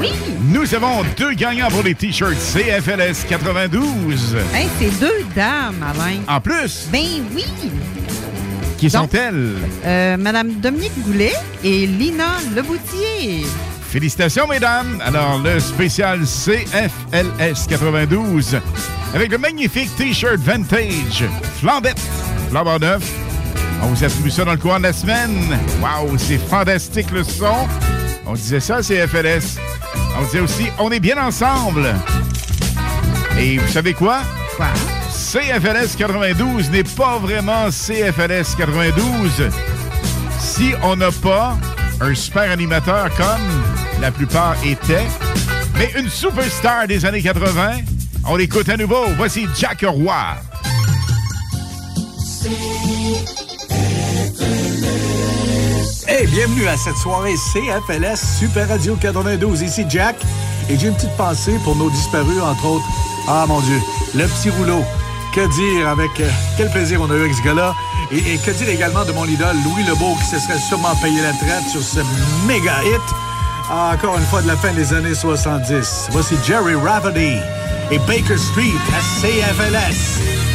Oui! 0.01 0.11
Nous 0.53 0.75
avons 0.75 1.05
deux 1.17 1.35
gagnants 1.35 1.69
pour 1.69 1.85
les 1.85 1.95
t-shirts 1.95 2.35
CFLS 2.35 3.25
92. 3.29 4.37
Hey, 4.53 4.67
c'est 4.81 4.99
deux 4.99 5.25
dames, 5.37 5.77
Alain. 5.89 6.17
En 6.27 6.41
plus, 6.41 6.89
Ben 6.91 7.23
oui. 7.33 7.45
qui 8.77 8.91
sont-elles? 8.91 9.55
Euh, 9.85 10.17
Madame 10.17 10.55
Dominique 10.55 11.01
Goulet 11.05 11.35
et 11.63 11.87
Lina 11.87 12.39
Leboutier. 12.57 13.47
Félicitations, 13.89 14.49
mesdames. 14.49 15.01
Alors, 15.07 15.39
le 15.45 15.61
spécial 15.61 16.23
CFLS 16.27 17.69
92 17.69 18.59
avec 19.15 19.31
le 19.31 19.39
magnifique 19.39 19.95
T-shirt 19.97 20.39
vintage 20.41 21.25
Flambette, 21.61 22.01
neuf. 22.65 23.03
On 23.83 23.89
vous 23.89 24.05
attribue 24.05 24.31
ça 24.31 24.45
dans 24.45 24.53
le 24.53 24.59
courant 24.59 24.79
de 24.79 24.85
la 24.85 24.93
semaine. 24.93 25.59
Waouh, 25.83 26.17
c'est 26.17 26.39
fantastique 26.39 27.11
le 27.11 27.23
son. 27.23 27.69
On 28.27 28.33
disait 28.33 28.61
ça, 28.61 28.81
CFLS. 28.81 29.59
On 30.19 30.25
disait 30.25 30.41
aussi, 30.41 30.67
on 30.79 30.91
est 30.91 31.01
bien 31.01 31.23
ensemble. 31.23 31.95
Et 33.39 33.59
vous 33.59 33.69
savez? 33.69 33.93
Quoi? 33.93 34.21
CFLS 35.11 35.97
92 35.99 36.71
n'est 36.71 36.83
pas 36.83 37.19
vraiment 37.19 37.69
CFLS 37.71 38.57
92 38.57 39.51
si 40.39 40.73
on 40.83 40.97
n'a 40.97 41.11
pas 41.11 41.59
un 42.01 42.15
super 42.15 42.51
animateur 42.51 43.11
comme 43.17 44.01
la 44.01 44.11
plupart 44.11 44.57
étaient, 44.65 45.07
mais 45.77 45.91
une 45.99 46.09
superstar 46.09 46.87
des 46.87 47.05
années 47.05 47.23
80. 47.23 47.81
On 48.27 48.37
l'écoute 48.37 48.69
à 48.71 48.77
nouveau. 48.77 49.05
Voici 49.17 49.47
Jack 49.59 49.85
Roy. 49.87 50.37
Hey, 56.07 56.29
bienvenue 56.29 56.69
à 56.69 56.77
cette 56.77 56.97
soirée 56.97 57.35
CFLS 57.35 58.39
Super 58.39 58.69
Radio 58.69 58.95
92. 58.95 59.63
Ici 59.63 59.85
Jack. 59.89 60.15
Et 60.69 60.79
j'ai 60.79 60.87
une 60.89 60.95
petite 60.95 61.17
pensée 61.17 61.59
pour 61.65 61.75
nos 61.75 61.91
disparus, 61.91 62.41
entre 62.41 62.67
autres. 62.67 62.85
Ah, 63.27 63.47
mon 63.49 63.61
Dieu, 63.63 63.81
le 64.15 64.27
petit 64.27 64.51
rouleau. 64.51 64.85
Que 65.35 65.41
dire 65.57 65.89
avec 65.89 66.21
euh, 66.21 66.31
quel 66.57 66.71
plaisir 66.71 67.01
on 67.03 67.11
a 67.11 67.15
eu 67.15 67.21
avec 67.23 67.35
ce 67.35 67.43
gars-là. 67.43 67.75
Et, 68.13 68.39
que 68.39 68.53
dire 68.53 68.69
également 68.69 69.05
de 69.05 69.11
mon 69.11 69.25
idole, 69.25 69.57
Louis 69.65 69.83
Lebeau, 69.83 70.15
qui 70.21 70.27
se 70.27 70.39
serait 70.39 70.61
sûrement 70.61 70.95
payé 71.03 71.21
la 71.23 71.33
traite 71.33 71.69
sur 71.69 71.83
ce 71.83 71.99
méga 72.47 72.81
hit. 72.85 73.03
Ah, 73.69 73.93
encore 73.95 74.17
une 74.19 74.27
fois 74.27 74.43
de 74.43 74.47
la 74.47 74.57
fin 74.57 74.73
des 74.73 74.93
années 74.95 75.15
70. 75.15 76.11
Voici 76.11 76.37
Jerry 76.47 76.77
Rafferty 76.77 77.39
et 77.91 77.99
Baker 78.07 78.39
Street 78.39 78.77
à 78.95 79.01
CFLS. 79.21 80.46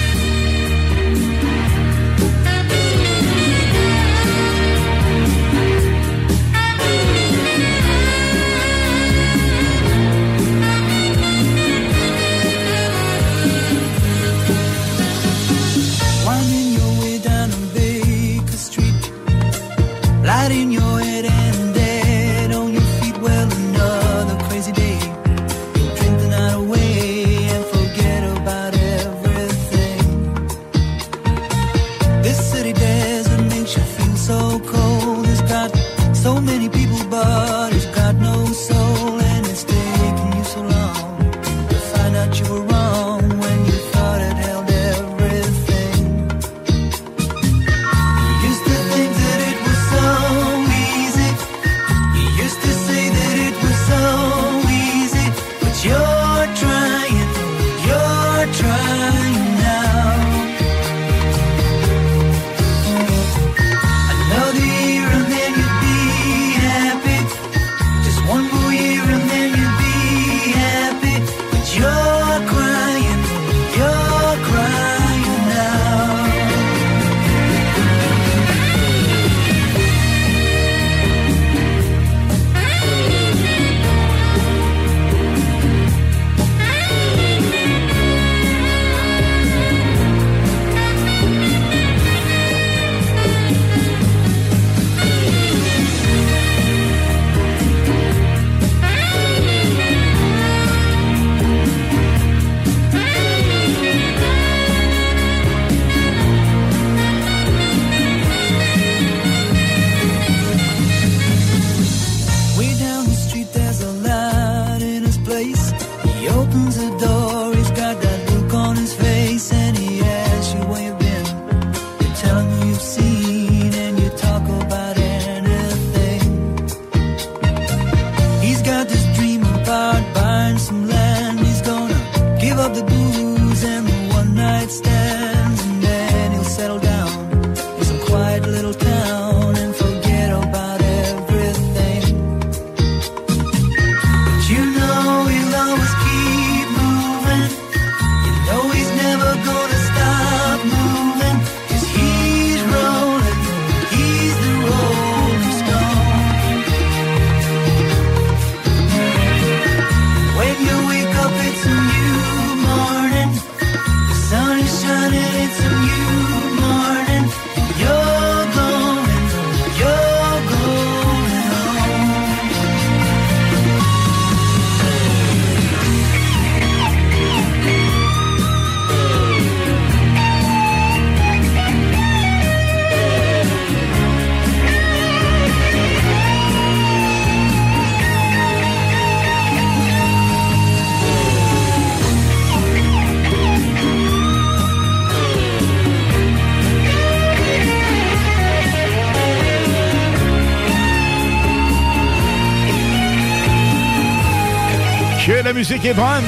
Musique 205.62 205.86
est 205.86 205.94
bonne. 205.94 206.24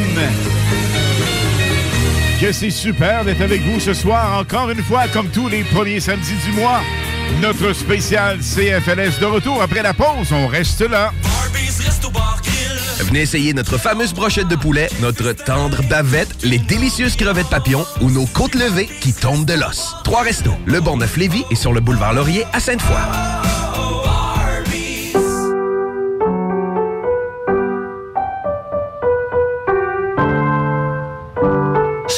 Que 2.40 2.52
c'est 2.52 2.70
super 2.70 3.26
d'être 3.26 3.42
avec 3.42 3.64
vous 3.64 3.80
ce 3.80 3.92
soir, 3.92 4.38
encore 4.38 4.70
une 4.70 4.84
fois, 4.84 5.08
comme 5.08 5.28
tous 5.30 5.48
les 5.48 5.64
premiers 5.64 6.00
samedis 6.00 6.36
du 6.46 6.52
mois. 6.52 6.82
Notre 7.42 7.74
spécial 7.74 8.38
CFLS 8.38 9.20
de 9.20 9.26
retour 9.26 9.60
après 9.64 9.82
la 9.82 9.96
pause. 9.96 10.32
On 10.32 10.46
reste 10.46 10.82
là. 10.82 11.12
Venez 13.00 13.22
essayer 13.22 13.54
notre 13.56 13.80
fameuse 13.80 14.14
brochette 14.14 14.50
de 14.50 14.56
poulet, 14.56 14.88
notre 15.02 15.32
tendre 15.32 15.82
bavette, 15.90 16.44
les 16.44 16.60
délicieuses 16.60 17.16
crevettes 17.16 17.50
papillons 17.50 17.88
ou 18.02 18.12
nos 18.12 18.28
côtes 18.28 18.54
levées 18.54 18.90
qui 19.02 19.14
tombent 19.14 19.46
de 19.46 19.54
l'os. 19.54 19.96
Trois 20.04 20.22
restos, 20.22 20.54
le 20.68 20.80
Bon 20.80 20.98
Neuf 20.98 21.18
Lévis 21.18 21.44
et 21.50 21.56
sur 21.56 21.74
le 21.74 21.82
boulevard 21.82 22.14
Laurier 22.14 22.46
à 22.54 22.60
Sainte-Foy. 22.60 23.33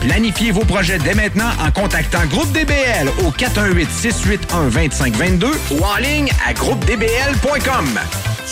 Planifiez 0.00 0.50
vos 0.50 0.64
projets 0.64 0.98
dès 0.98 1.14
maintenant 1.14 1.50
en 1.60 1.70
contactant 1.70 2.26
Groupe 2.26 2.50
DBL 2.52 3.08
au 3.24 3.30
418-681-2522 3.30 5.46
ou 5.72 5.82
en 5.82 5.96
ligne 5.96 6.28
à 6.46 6.52
groupedbl.com. 6.52 7.98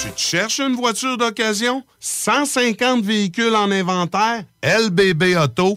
Tu 0.00 0.08
te 0.10 0.20
cherches 0.20 0.60
une 0.60 0.74
voiture 0.74 1.18
d'occasion? 1.18 1.82
150 2.00 3.04
véhicules 3.04 3.54
en 3.54 3.70
inventaire? 3.70 4.44
lbbauto.com. 4.62 5.76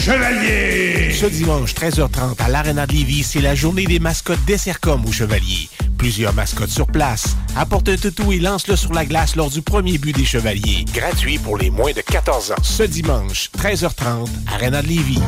Chevalier! 0.00 1.12
Ce 1.12 1.26
dimanche, 1.26 1.74
13h30, 1.74 2.40
à 2.42 2.48
l'Arena 2.48 2.86
de 2.86 2.92
Lévis, 2.92 3.22
c'est 3.22 3.42
la 3.42 3.54
journée 3.54 3.84
des 3.84 3.98
mascottes 3.98 4.42
des 4.46 4.56
Sercom 4.56 5.04
au 5.04 5.12
Chevalier. 5.12 5.68
Plusieurs 5.98 6.32
mascottes 6.32 6.70
sur 6.70 6.86
place. 6.86 7.36
Apporte 7.54 7.90
un 7.90 7.96
toutou 7.96 8.32
et 8.32 8.38
lance-le 8.38 8.76
sur 8.76 8.94
la 8.94 9.04
glace 9.04 9.36
lors 9.36 9.50
du 9.50 9.60
premier 9.60 9.98
but 9.98 10.16
des 10.16 10.24
Chevaliers. 10.24 10.86
Gratuit 10.94 11.38
pour 11.38 11.58
les 11.58 11.68
moins 11.68 11.92
de 11.92 12.00
14 12.00 12.52
ans. 12.52 12.62
Ce 12.62 12.82
dimanche, 12.82 13.50
13h30, 13.58 14.26
Arena 14.54 14.80
de 14.80 14.88
Lévis. 14.88 15.20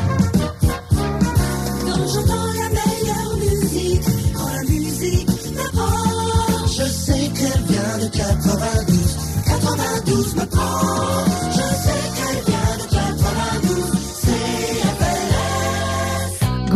Quand 1.81 2.07
j'entends 2.07 2.53
la 2.53 2.69
meilleure 2.69 3.37
musique, 3.37 4.01
quand 4.35 4.47
la 4.47 4.63
musique 4.63 5.29
me 5.29 5.71
prend, 5.71 6.67
je 6.67 6.89
sais 6.89 7.29
qu'elle 7.35 7.63
vient 7.69 7.97
de 7.99 8.07
92. 8.07 9.17
92 9.45 10.35
me 10.35 10.45
prend. 10.47 11.32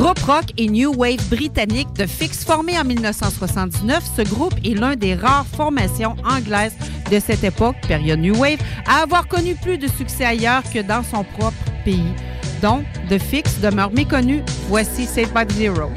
Groupe 0.08 0.24
rock 0.24 0.46
et 0.56 0.70
new 0.70 0.94
wave 0.96 1.22
britannique 1.28 1.92
de 1.98 2.06
Fix 2.06 2.46
formé 2.46 2.80
en 2.80 2.86
1979, 2.86 4.02
ce 4.16 4.22
groupe 4.22 4.54
est 4.64 4.74
l'un 4.74 4.96
des 4.96 5.16
rares 5.16 5.46
formations 5.46 6.16
anglaises 6.24 6.78
de 7.12 7.20
cette 7.20 7.44
époque, 7.44 7.76
période 7.90 8.18
new 8.18 8.34
wave, 8.38 8.58
à 8.88 9.02
avoir 9.02 9.28
connu 9.28 9.56
plus 9.56 9.78
de 9.78 9.90
succès 9.90 10.24
ailleurs 10.24 10.64
que 10.64 10.80
dans 10.80 11.04
son 11.04 11.26
propre 11.26 11.58
pays. 11.84 12.14
Donc, 12.62 12.86
The 13.10 13.22
Fix 13.22 13.60
demeure 13.60 13.92
méconnu. 13.92 14.44
Voici 14.70 15.06
Saved 15.06 15.34
by 15.34 15.54
Zero. 15.54 15.92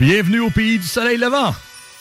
Bienvenue 0.00 0.40
au 0.40 0.50
pays 0.50 0.78
du 0.78 0.86
soleil 0.86 1.18
levant. 1.18 1.54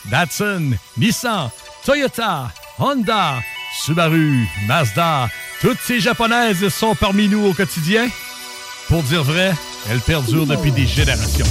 Datsun, 0.09 0.71
Nissan, 0.97 1.51
Toyota, 1.85 2.51
Honda, 2.79 3.35
Subaru, 3.83 4.47
Mazda, 4.67 5.29
toutes 5.61 5.77
ces 5.79 5.99
japonaises 5.99 6.67
sont 6.69 6.95
parmi 6.95 7.27
nous 7.27 7.45
au 7.45 7.53
quotidien. 7.53 8.07
Pour 8.87 9.03
dire 9.03 9.23
vrai, 9.23 9.53
elles 9.91 9.99
perdurent 9.99 10.47
depuis 10.47 10.71
des 10.71 10.87
générations. 10.87 11.45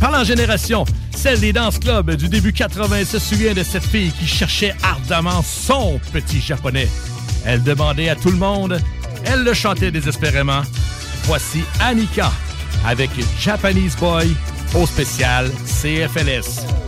Parlant 0.00 0.24
génération, 0.24 0.84
celle 1.14 1.38
des 1.38 1.52
danse 1.52 1.78
clubs 1.78 2.16
du 2.16 2.28
début 2.28 2.52
80 2.52 3.04
se 3.04 3.20
souvient 3.20 3.54
de 3.54 3.62
cette 3.62 3.86
fille 3.86 4.12
qui 4.12 4.26
cherchait 4.26 4.74
ardemment 4.82 5.42
son 5.42 6.00
petit 6.12 6.40
japonais. 6.40 6.88
Elle 7.44 7.62
demandait 7.62 8.08
à 8.08 8.16
tout 8.16 8.30
le 8.30 8.38
monde, 8.38 8.80
elle 9.24 9.44
le 9.44 9.54
chantait 9.54 9.92
désespérément. 9.92 10.62
Voici 11.24 11.62
Annika 11.80 12.32
avec 12.86 13.10
Japanese 13.40 13.94
Boy 13.96 14.34
au 14.74 14.86
spécial 14.86 15.50
CFLS. 15.64 16.79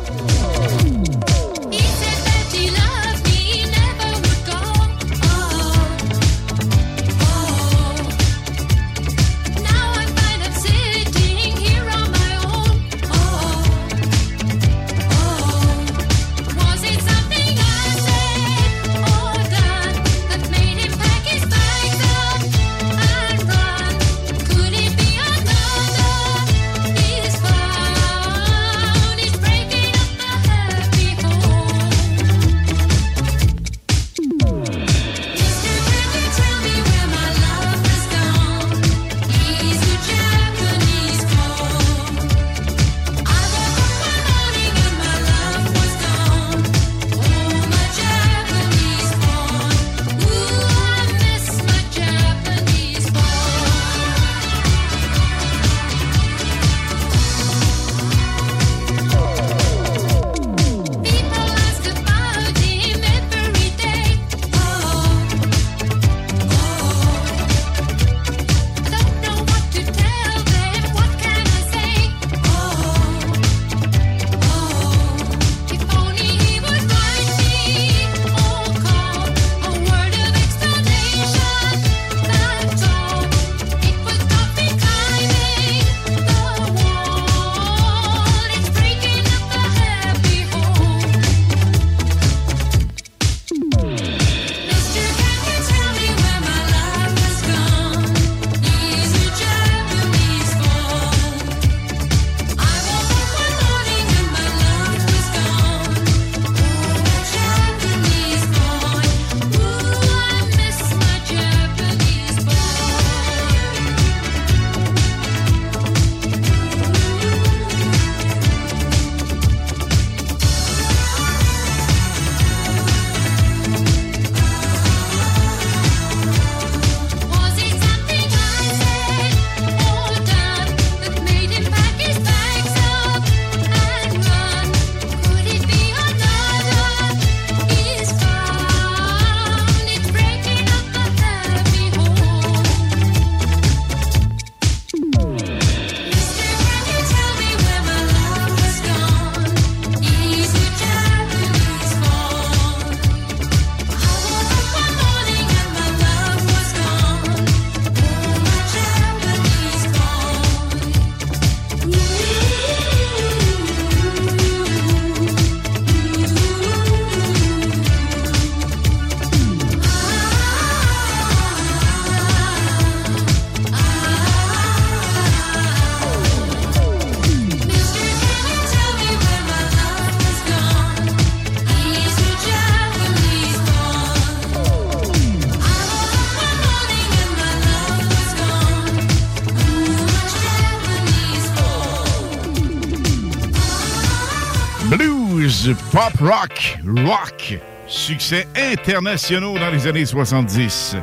Rock, 196.22 196.78
rock. 197.04 197.58
Succès 197.88 198.46
internationaux 198.56 199.58
dans 199.58 199.70
les 199.70 199.86
années 199.86 200.06
70. 200.06 200.96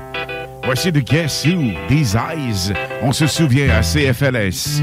Voici 0.64 0.92
de 0.92 1.00
Guess 1.02 1.46
Who, 1.46 1.74
These 1.88 2.16
Eyes. 2.16 2.74
On 3.02 3.12
se 3.12 3.28
souvient 3.28 3.70
à 3.70 3.82
CFLS. 3.82 4.82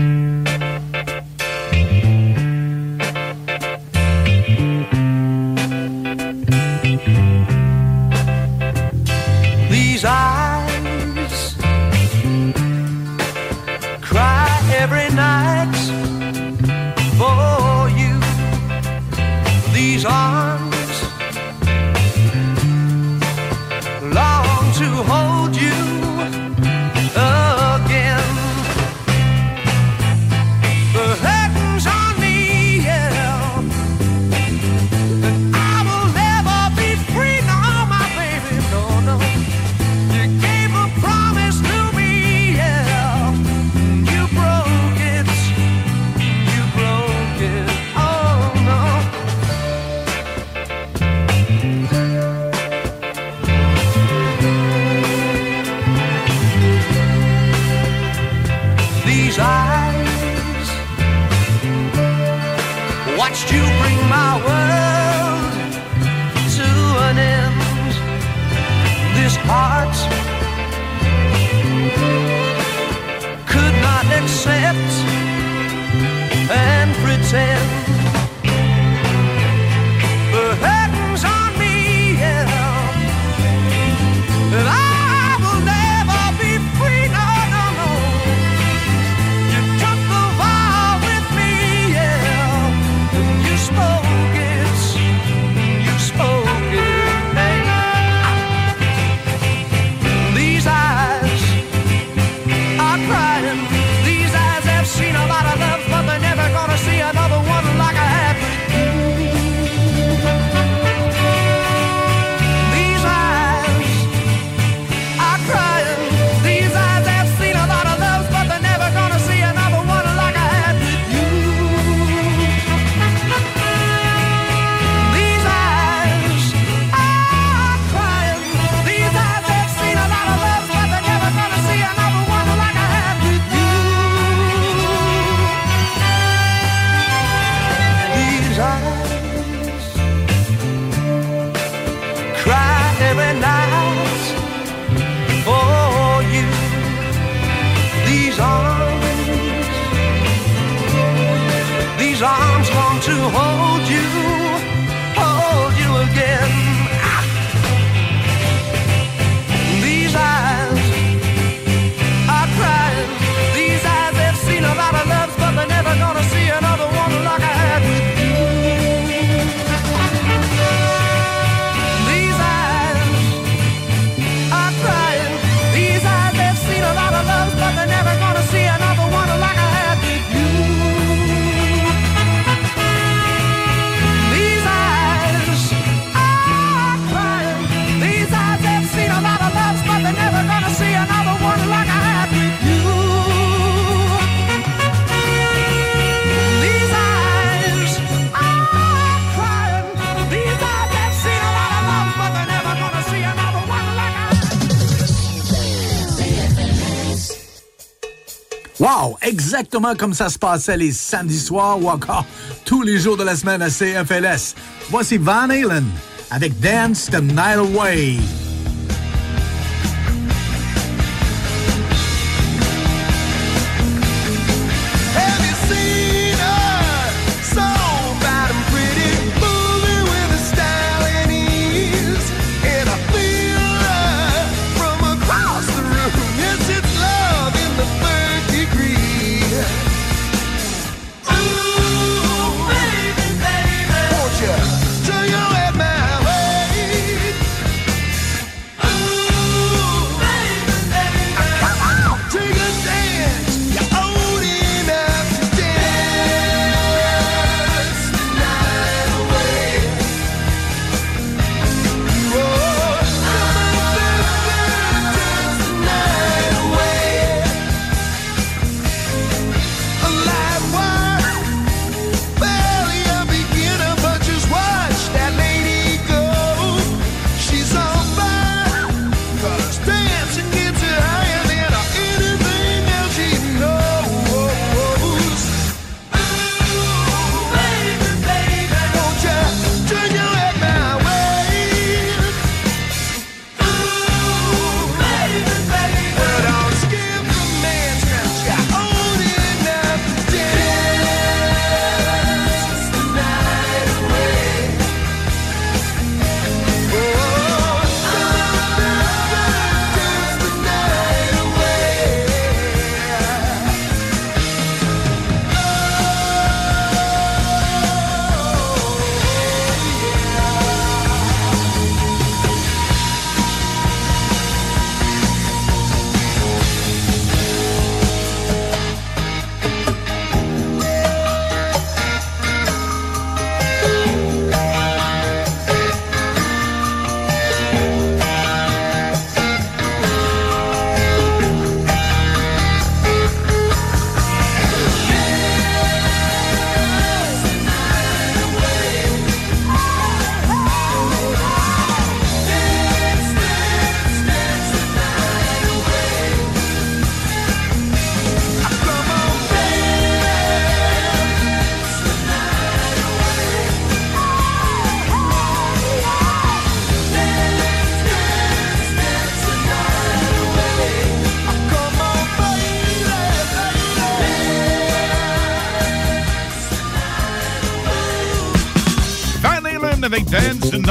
exactement 209.57 209.95
comme 209.95 210.13
ça 210.13 210.29
se 210.29 210.39
passait 210.39 210.77
les 210.77 210.93
samedis 210.93 211.41
soirs 211.41 211.83
ou 211.83 211.89
encore 211.89 212.27
tous 212.67 212.83
les 212.83 212.99
jours 212.99 213.17
de 213.17 213.25
la 213.25 213.35
semaine 213.35 213.63
à 213.63 213.71
CFLS. 213.71 214.55
Voici 214.91 215.17
Van 215.17 215.49
Halen 215.49 215.85
avec 216.31 216.61
Dance 216.61 217.07
the 217.07 217.23
Night 217.23 217.57
Away. 217.57 218.19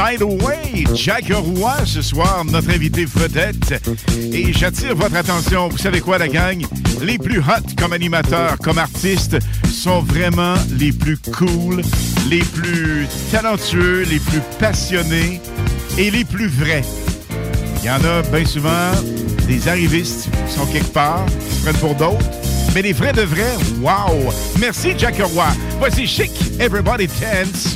By 0.06 0.18
the 0.18 0.44
way, 0.44 0.84
Jack 0.94 1.32
Roy, 1.32 1.84
ce 1.84 2.03
soir, 2.03 2.45
notre 2.45 2.69
invité 2.69 3.06
vedette. 3.06 3.73
Et 4.32 4.53
j'attire 4.53 4.95
votre 4.95 5.15
attention, 5.15 5.68
vous 5.68 5.80
savez 5.80 5.99
quoi, 5.99 6.19
la 6.19 6.27
gang? 6.27 6.64
Les 7.02 7.18
plus 7.18 7.40
hot 7.40 7.65
comme 7.76 7.91
animateurs, 7.91 8.60
comme 8.60 8.77
artistes, 8.77 9.40
sont 9.68 10.02
vraiment 10.02 10.53
les 10.77 10.91
plus 10.91 11.18
cool, 11.18 11.82
les 12.30 12.44
plus 12.44 13.07
talentueux, 13.32 14.03
les 14.03 14.19
plus 14.19 14.41
passionnés 14.60 15.41
et 15.98 16.11
les 16.11 16.23
plus 16.23 16.49
vrais. 16.49 16.84
Il 17.82 17.88
y 17.88 17.90
en 17.90 18.03
a 18.06 18.22
bien 18.32 18.45
souvent 18.45 18.91
des 19.48 19.68
arrivistes 19.68 20.30
qui 20.48 20.53
sont 20.53 20.68
quelque 20.68 20.94
part, 20.94 21.26
qui 21.26 21.56
se 21.56 21.61
prennent 21.64 21.77
pour 21.77 21.95
d'autres. 21.95 22.30
Mais 22.76 22.84
les 22.84 22.94
vrais 22.94 23.14
de 23.14 23.23
vrais, 23.23 23.57
wow! 23.82 24.32
Merci, 24.60 24.94
Jack 24.95 25.18
Roy. 25.18 25.48
Voici 25.80 26.06
Chic, 26.06 26.32
Everybody 26.60 27.07
Dance. 27.07 27.73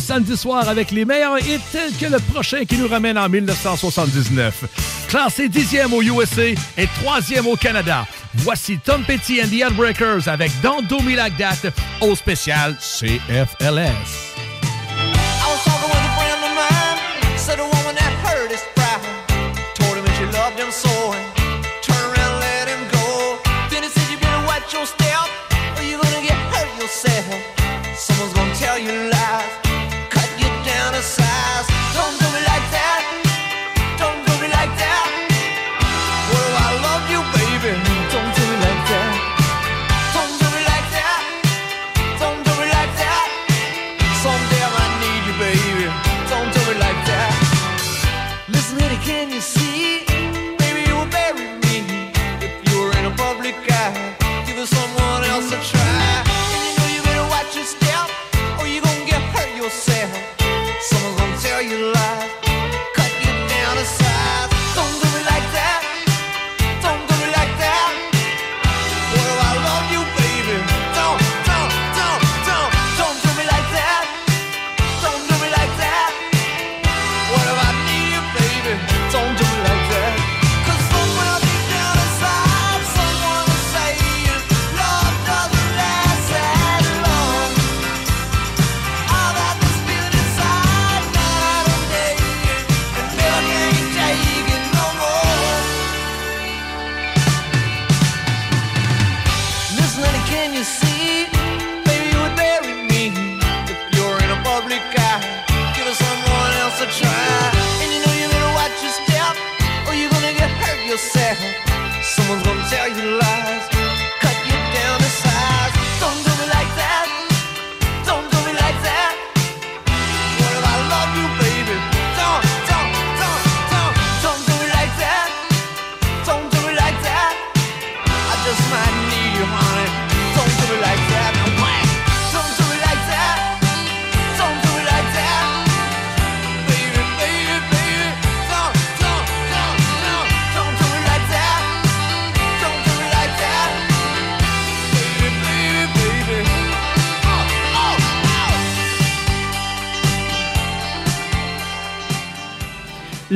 samedi 0.00 0.36
soir 0.36 0.68
avec 0.68 0.90
les 0.90 1.04
meilleurs 1.04 1.38
hits 1.38 1.60
tels 1.70 1.92
que 1.98 2.06
le 2.06 2.18
prochain 2.18 2.64
qui 2.64 2.76
nous 2.76 2.88
ramène 2.88 3.18
en 3.18 3.28
1979. 3.28 4.64
Classé 5.08 5.48
dixième 5.48 5.92
au 5.92 6.02
USA 6.02 6.48
et 6.76 6.86
troisième 7.00 7.46
au 7.46 7.56
Canada, 7.56 8.06
voici 8.34 8.78
Tom 8.78 9.04
Petty 9.04 9.40
and 9.42 9.48
the 9.48 9.60
Heartbreakers 9.60 10.28
avec 10.28 10.50
Don't 10.62 10.86
Do 10.88 11.00
Me 11.00 11.16
au 12.00 12.14
spécial 12.14 12.76
CFLS. 12.80 14.21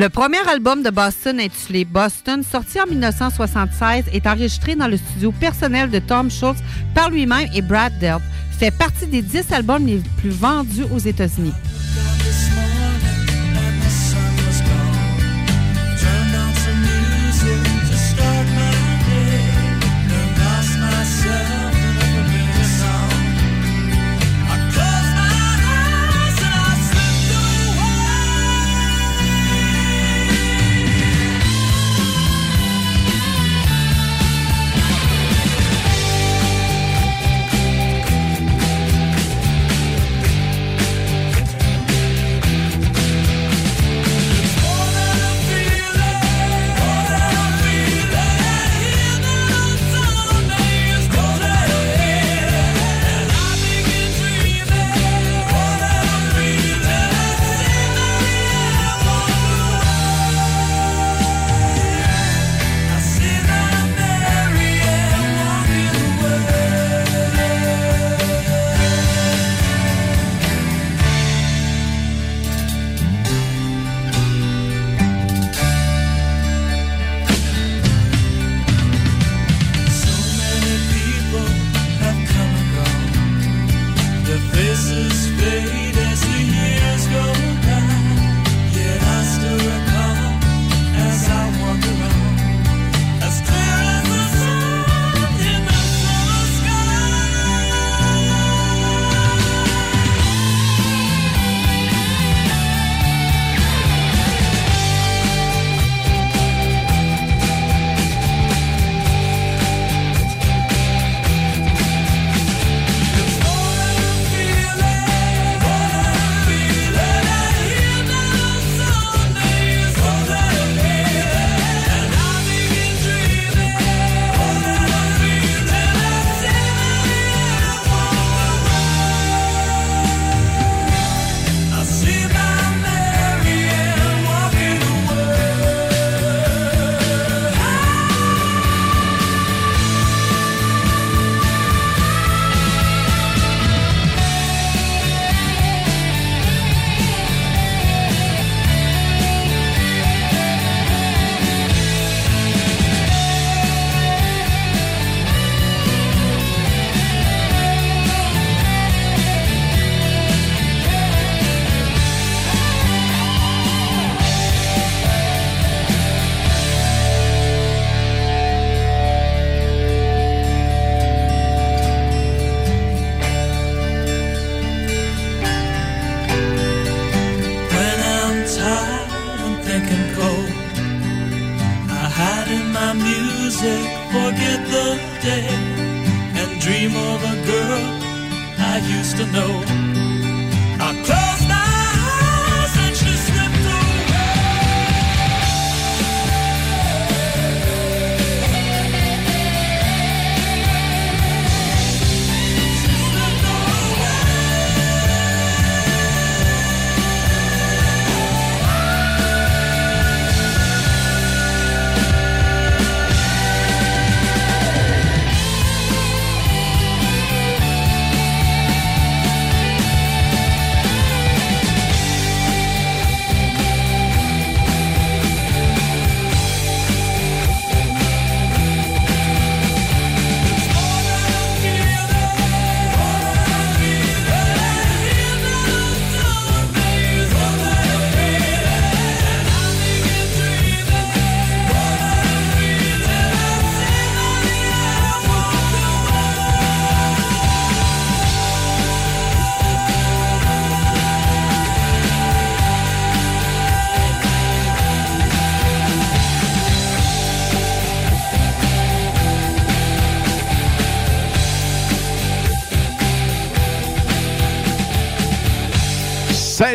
Le 0.07 0.11
premier 0.11 0.49
album 0.49 0.85
de 0.85 0.91
Boston 0.91 1.41
intitulé 1.41 1.85
Boston, 1.85 2.45
sorti 2.45 2.81
en 2.81 2.87
1976, 2.87 4.05
est 4.13 4.25
enregistré 4.29 4.77
dans 4.77 4.87
le 4.87 4.97
studio 4.97 5.33
personnel 5.33 5.91
de 5.91 5.99
Tom 5.99 6.31
Schultz 6.31 6.61
par 6.95 7.11
lui-même 7.11 7.49
et 7.53 7.61
Brad 7.61 7.93
Delp. 7.99 8.23
Fait 8.57 8.71
partie 8.71 9.09
des 9.09 9.21
10 9.21 9.53
albums 9.53 9.85
les 9.85 10.01
plus 10.19 10.31
vendus 10.31 10.85
aux 10.95 11.01
États-Unis. 11.01 11.53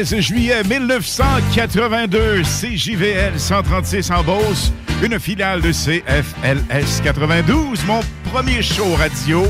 13 0.03 0.19
juillet 0.19 0.63
1982, 0.63 2.41
CJVL 2.41 3.39
136 3.39 4.09
en 4.09 4.23
Beauce, 4.23 4.73
une 5.03 5.19
filiale 5.19 5.61
de 5.61 5.71
CFLS 5.71 7.01
92, 7.03 7.85
mon 7.85 7.99
premier 8.31 8.63
show 8.63 8.95
radio. 8.95 9.43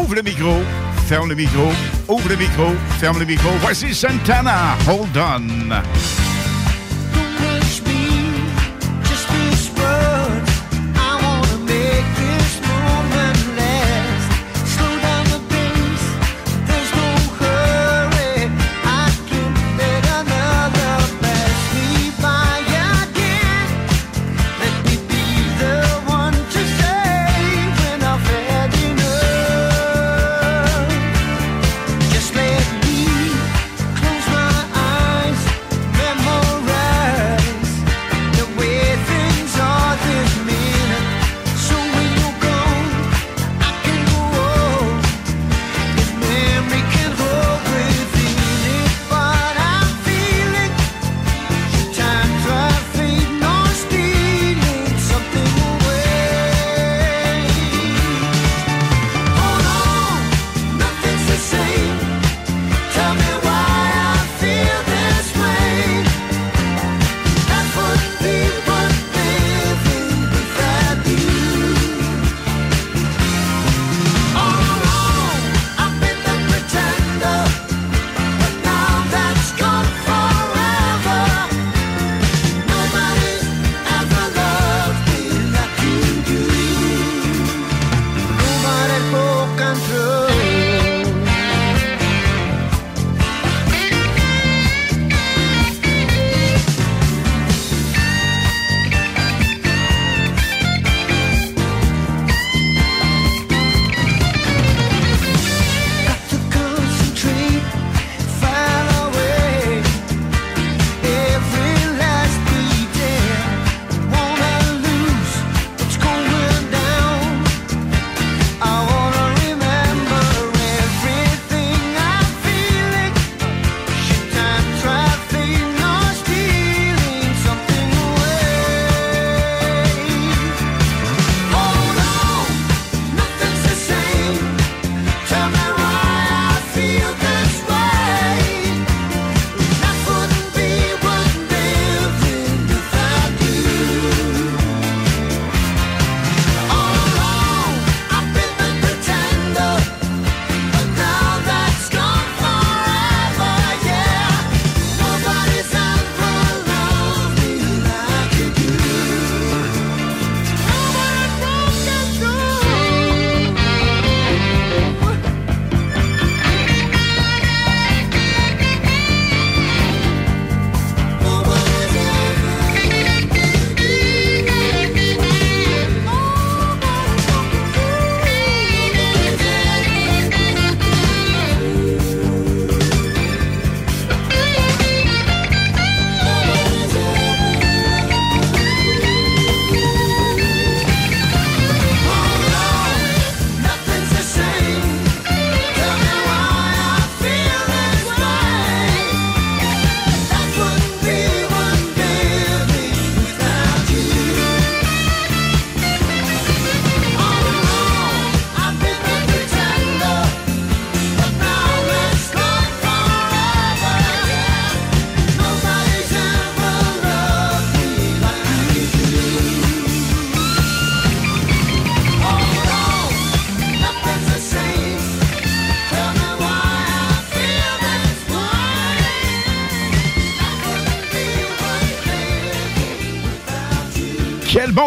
Ouvre 0.00 0.16
le 0.16 0.22
micro, 0.22 0.56
ferme 1.06 1.28
le 1.28 1.36
micro, 1.36 1.70
ouvre 2.08 2.28
le 2.28 2.36
micro, 2.36 2.72
ferme 2.98 3.20
le 3.20 3.24
micro. 3.24 3.50
Voici 3.60 3.94
Santana, 3.94 4.76
Hold 4.88 5.16
On. 5.16 6.31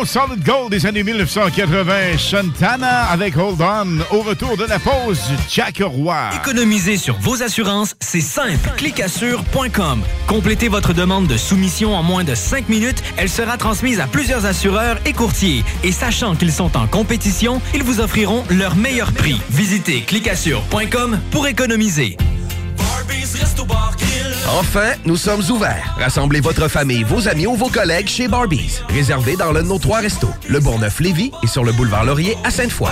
Solid 0.06 0.44
gold 0.44 0.72
des 0.72 0.86
années 0.86 1.04
1980. 1.04 2.18
Santana 2.18 3.06
avec 3.06 3.38
Hold 3.38 3.62
On. 3.62 4.16
Au 4.16 4.22
retour 4.22 4.58
de 4.58 4.66
la 4.66 4.80
pause, 4.80 5.20
Jack 5.50 5.82
Roy. 5.84 6.30
Économiser 6.36 6.98
sur 6.98 7.18
vos 7.20 7.42
assurances, 7.42 7.96
c'est 8.00 8.22
simple. 8.22 8.70
Clicassure.com. 8.78 10.02
Complétez 10.28 10.68
votre 10.68 10.94
demande 10.94 11.28
de 11.28 11.38
soumission 11.38 11.96
en 11.96 12.04
moins 12.04 12.24
de 12.24 12.36
5 12.36 12.70
minutes. 12.70 13.04
Elle 13.18 13.30
sera 13.30 13.58
transmise 13.58 14.00
à 14.00 14.08
plusieurs 14.08 14.46
assureurs 14.46 14.98
et 15.06 15.14
courtiers. 15.14 15.64
Et 15.84 15.92
sachant 15.92 16.36
qu'ils 16.36 16.54
sont 16.54 16.78
en 16.78 16.88
compétition, 16.88 17.62
ils 17.74 17.84
vous 17.84 18.00
offriront 18.00 18.44
leur 18.50 18.76
meilleur 18.76 19.12
prix. 19.12 19.42
Visitez 19.50 20.02
clicassure.com 20.02 21.20
pour 21.32 21.48
économiser. 21.48 22.18
Enfin, 24.48 24.94
nous 25.06 25.18
sommes 25.18 25.42
ouverts. 25.50 25.96
Rassemblez 26.00 26.40
votre 26.40 26.68
famille, 26.68 27.04
vos 27.04 27.28
amis 27.28 27.48
ou 27.48 27.56
vos 27.56 27.70
collègues 27.70 28.08
chez 28.08 28.28
Barbies. 28.28 28.82
Réservé 28.90 29.36
dans 29.36 29.52
l'un 29.52 29.64
de 29.64 29.68
nos 29.68 29.80
trois 29.80 30.00
restos, 30.00 30.30
le 30.48 30.60
Bourgneuf-Lévis 30.60 31.32
et 31.44 31.48
sur 31.48 31.64
le 31.64 31.72
boulevard 31.72 32.06
Laurier 32.06 32.38
à 32.44 32.52
Sainte-Foy. 32.52 32.92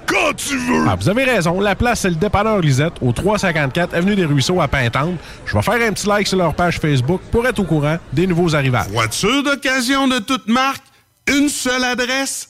quand 0.11 0.33
tu 0.35 0.57
veux! 0.57 0.85
Ah, 0.87 0.95
vous 0.99 1.09
avez 1.09 1.23
raison. 1.23 1.59
La 1.59 1.75
place, 1.75 2.01
c'est 2.01 2.09
le 2.09 2.15
dépanneur 2.15 2.59
Lisette, 2.59 2.93
au 3.01 3.11
354 3.11 3.93
Avenue 3.93 4.15
des 4.15 4.25
Ruisseaux 4.25 4.61
à 4.61 4.67
Pintante. 4.67 5.15
Je 5.45 5.55
vais 5.55 5.61
faire 5.61 5.81
un 5.87 5.93
petit 5.93 6.07
like 6.07 6.27
sur 6.27 6.37
leur 6.37 6.53
page 6.53 6.79
Facebook 6.79 7.21
pour 7.31 7.47
être 7.47 7.59
au 7.59 7.63
courant 7.63 7.97
des 8.13 8.27
nouveaux 8.27 8.55
arrivages. 8.55 8.89
Voiture 8.89 9.43
d'occasion 9.43 10.07
de 10.07 10.19
toute 10.19 10.47
marque, 10.47 10.83
une 11.27 11.49
seule 11.49 11.83
adresse, 11.83 12.49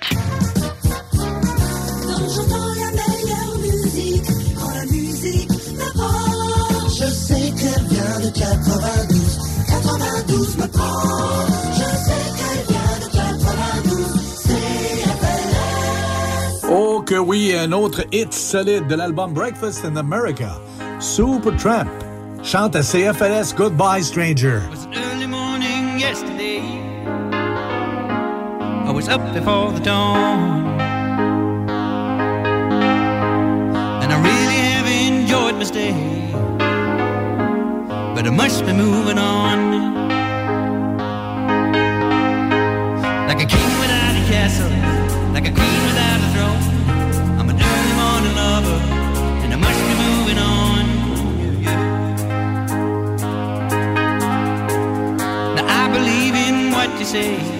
Quand 1.11 2.29
j'entends 2.35 2.73
la 2.75 2.91
meilleure 2.91 3.57
musique, 3.61 4.25
quand 4.59 4.71
la 4.73 4.85
musique 4.85 5.49
me 5.49 5.93
prend, 5.93 6.89
je 6.89 7.05
sais 7.05 7.51
qu'elle 7.57 7.85
vient 7.89 8.19
de 8.19 8.29
92. 8.37 9.39
92 9.67 10.57
me 10.57 10.67
prend, 10.67 11.47
je 11.73 11.89
sais 12.05 12.25
qu'elle 12.37 12.65
vient 12.67 12.99
de 12.99 13.07
92. 13.13 14.05
CFLS. 14.43 16.67
Oh 16.71 17.01
que 17.05 17.15
oui, 17.15 17.55
un 17.57 17.71
autre 17.71 18.03
hit 18.11 18.33
solide 18.33 18.87
de 18.87 18.95
l'album 18.95 19.33
Breakfast 19.33 19.85
in 19.85 19.95
America. 19.97 20.59
Supertramp 20.99 21.87
chante 22.43 22.75
à 22.75 22.81
CFLS 22.81 23.53
Goodbye 23.55 24.03
Stranger. 24.03 24.59
early 24.93 25.27
morning 25.27 25.99
yesterday. 25.99 26.80
I 28.91 28.93
was 28.93 29.07
up 29.07 29.21
before 29.33 29.71
the 29.71 29.79
dawn. 29.79 30.67
And 34.03 34.11
I 34.11 34.17
really 34.19 34.59
have 34.67 34.85
enjoyed 34.85 35.55
my 35.55 35.63
stay. 35.63 35.93
But 38.13 38.27
I 38.27 38.31
must 38.31 38.65
be 38.65 38.73
moving 38.73 39.17
on. 39.17 39.59
Like 43.29 43.41
a 43.41 43.45
king 43.45 43.71
without 43.79 44.13
a 44.13 44.23
castle, 44.27 44.69
like 45.31 45.47
a 45.47 45.53
queen 45.59 45.81
without 45.87 46.19
a 46.25 46.29
throne. 46.33 46.61
I'm 47.39 47.49
an 47.49 47.55
early 47.71 47.93
morning 48.01 48.35
lover, 48.35 48.79
and 49.43 49.53
I 49.53 49.55
must 49.67 49.81
be 49.87 49.93
moving 50.03 50.37
on. 50.37 50.83
Now 55.55 55.65
I 55.81 55.87
believe 55.93 56.35
in 56.35 56.73
what 56.73 56.99
you 56.99 57.05
say 57.05 57.50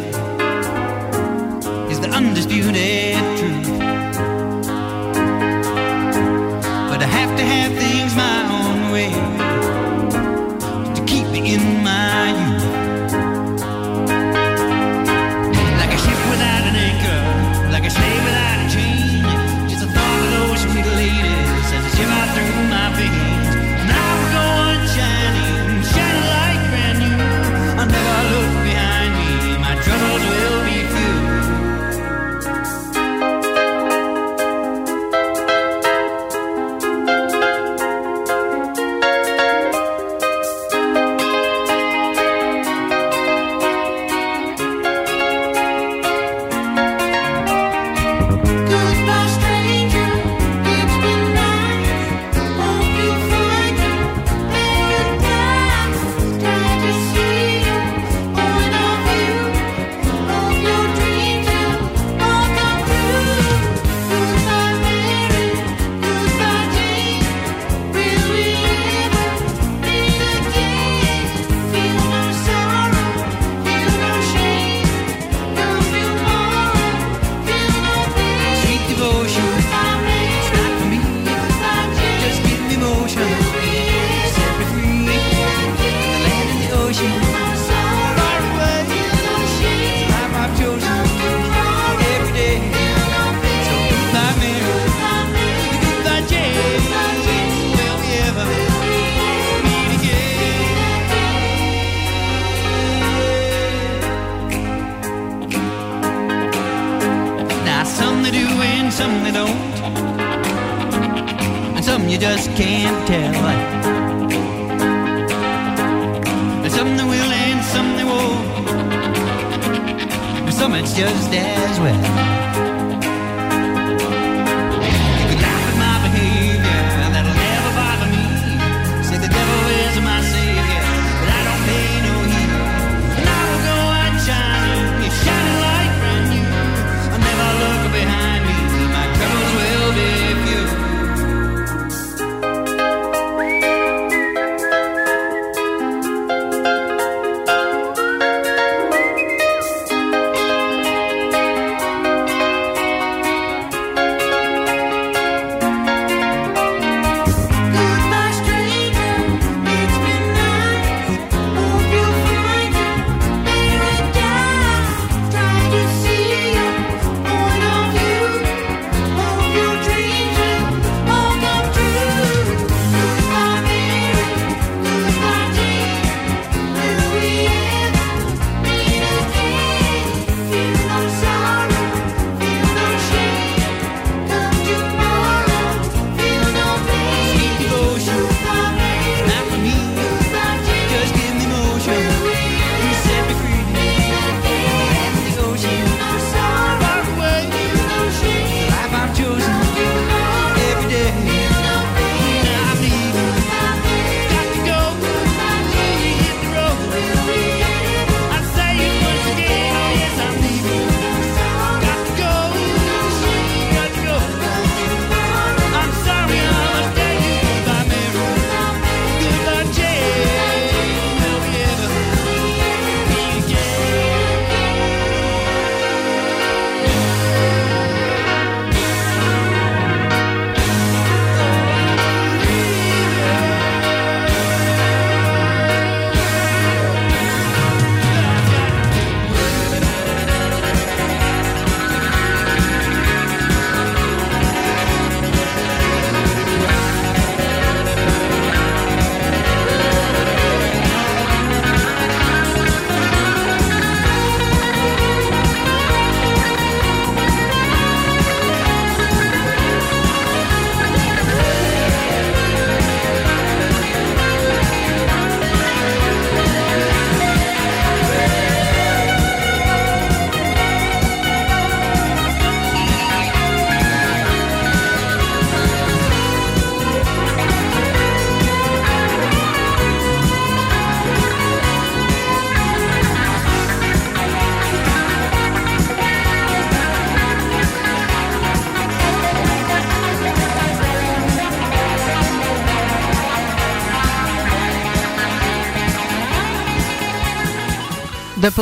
undisputed 2.27 3.15
truth. 3.38 3.80
But 6.89 6.99
I 7.02 7.10
have 7.18 7.38
to 7.38 7.43
have 7.43 7.72
things 7.77 7.91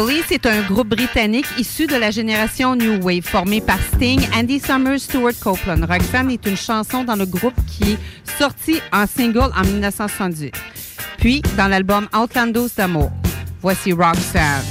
Police 0.01 0.31
est 0.31 0.45
un 0.45 0.61
groupe 0.61 0.87
britannique 0.87 1.45
issu 1.57 1.85
de 1.85 1.97
la 1.97 2.09
génération 2.09 2.73
New 2.73 3.01
Wave, 3.03 3.21
formé 3.21 3.59
par 3.59 3.77
Sting, 3.93 4.21
Andy 4.33 4.57
Summers, 4.57 5.01
Stuart 5.01 5.33
Copeland. 5.43 5.85
Roxanne 5.85 6.31
est 6.31 6.45
une 6.45 6.55
chanson 6.55 7.03
dans 7.03 7.17
le 7.17 7.25
groupe 7.25 7.53
qui 7.67 7.91
est 7.91 7.97
sortie 8.37 8.79
en 8.93 9.05
single 9.05 9.51
en 9.53 9.65
1978, 9.65 10.55
puis 11.17 11.41
dans 11.57 11.67
l'album 11.67 12.07
Outlandos 12.15 12.69
d'amour. 12.77 13.11
Voici 13.61 13.91
Roxanne. 13.91 14.68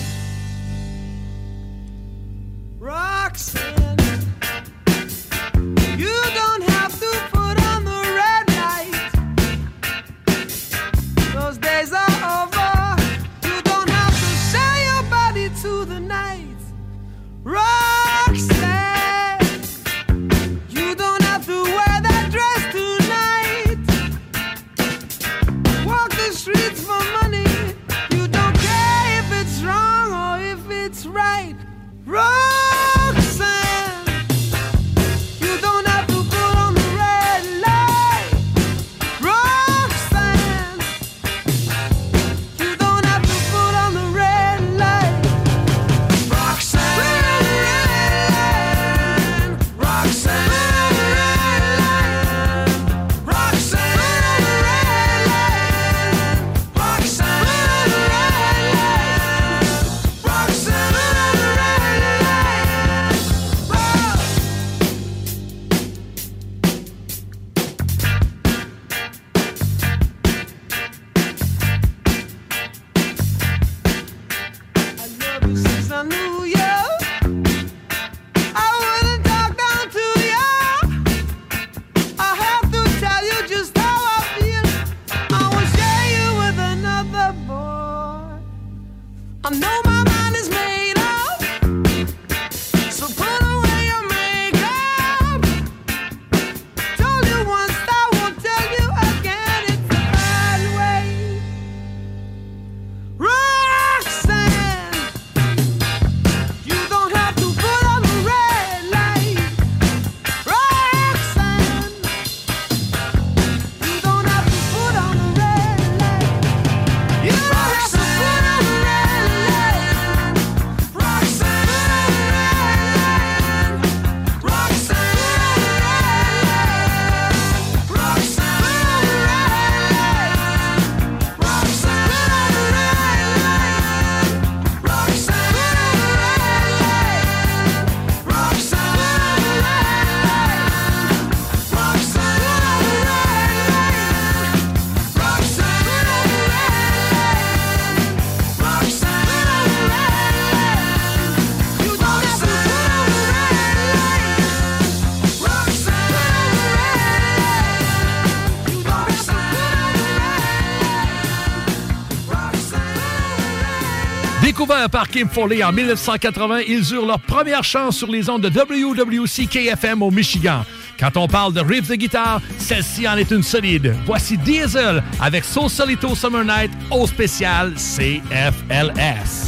Par 164.89 165.09
Kim 165.09 165.28
Foley 165.28 165.62
en 165.62 165.73
1980, 165.73 166.60
ils 166.66 166.93
eurent 166.93 167.06
leur 167.06 167.20
première 167.20 167.65
chance 167.65 167.97
sur 167.97 168.10
les 168.10 168.28
ondes 168.28 168.43
de 168.43 168.48
WWC 168.48 169.47
KFM 169.47 170.02
au 170.02 170.10
Michigan. 170.10 170.65
Quand 170.98 171.16
on 171.16 171.28
parle 171.28 171.52
de 171.52 171.60
riffs 171.60 171.89
de 171.89 171.94
guitare, 171.94 172.40
celle-ci 172.59 173.09
en 173.09 173.16
est 173.16 173.31
une 173.31 173.43
solide. 173.43 173.94
Voici 174.05 174.36
Diesel 174.36 175.02
avec 175.20 175.44
So 175.44 175.69
Solito 175.69 176.15
Summer 176.15 176.44
Night 176.44 176.70
au 176.90 177.06
spécial 177.06 177.74
CFLS. 177.74 179.48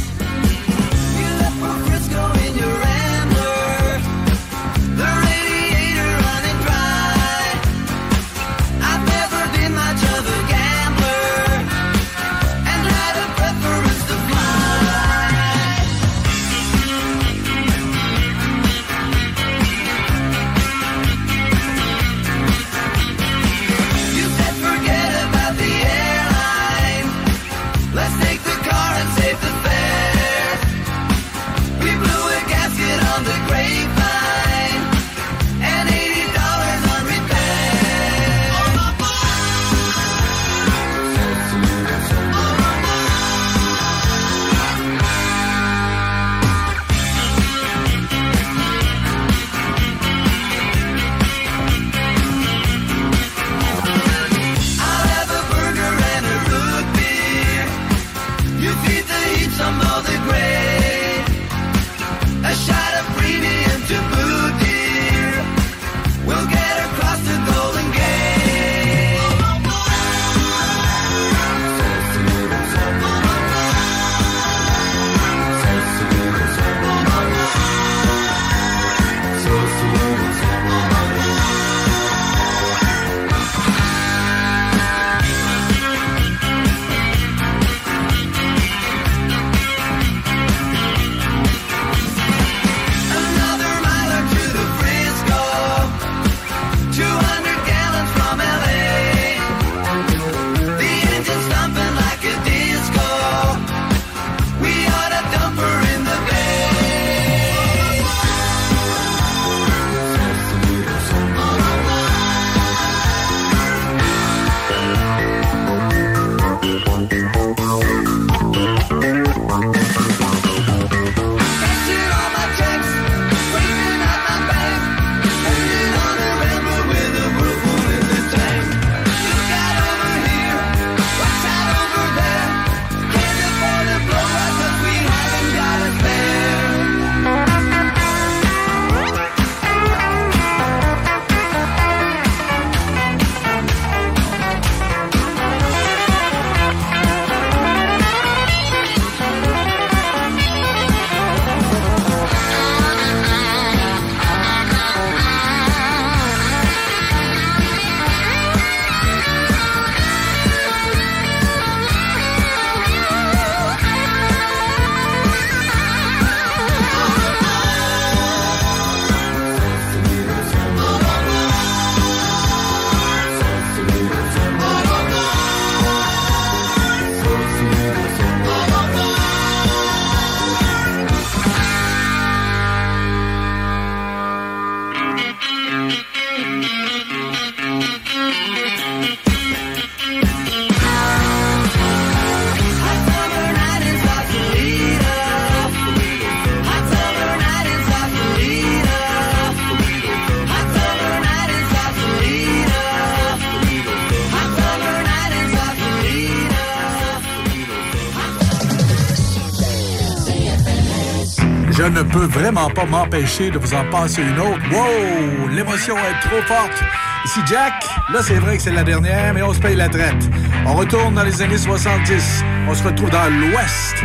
Ne 211.91 212.03
peux 212.03 212.25
vraiment 212.25 212.69
pas 212.69 212.85
m'empêcher 212.85 213.51
de 213.51 213.57
vous 213.57 213.73
en 213.73 213.83
passer 213.89 214.21
une 214.21 214.39
autre. 214.39 214.61
Wow! 214.71 215.49
L'émotion 215.49 215.95
est 215.97 216.27
trop 216.27 216.41
forte. 216.43 216.83
Ici 217.25 217.39
Jack, 217.45 217.73
là 218.11 218.21
c'est 218.23 218.35
vrai 218.35 218.57
que 218.57 218.63
c'est 218.63 218.71
la 218.71 218.83
dernière, 218.83 219.33
mais 219.33 219.43
on 219.43 219.53
se 219.53 219.59
paye 219.59 219.75
la 219.75 219.89
traite. 219.89 220.29
On 220.65 220.73
retourne 220.73 221.13
dans 221.13 221.23
les 221.23 221.41
années 221.41 221.57
70. 221.57 222.43
On 222.67 222.73
se 222.73 222.83
retrouve 222.83 223.09
dans 223.09 223.29
l'Ouest, 223.29 223.95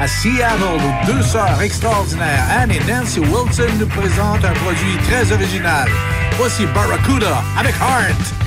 à 0.00 0.06
Seattle, 0.06 0.62
où 0.62 1.06
deux 1.06 1.22
sœurs 1.22 1.60
extraordinaires, 1.62 2.44
Anne 2.50 2.72
et 2.72 2.80
Nancy 2.90 3.20
Wilson, 3.20 3.72
nous 3.78 3.86
présentent 3.86 4.44
un 4.44 4.52
produit 4.52 4.96
très 5.08 5.32
original. 5.32 5.88
Voici 6.38 6.66
Barracuda 6.66 7.42
avec 7.58 7.74
Heart. 7.76 8.45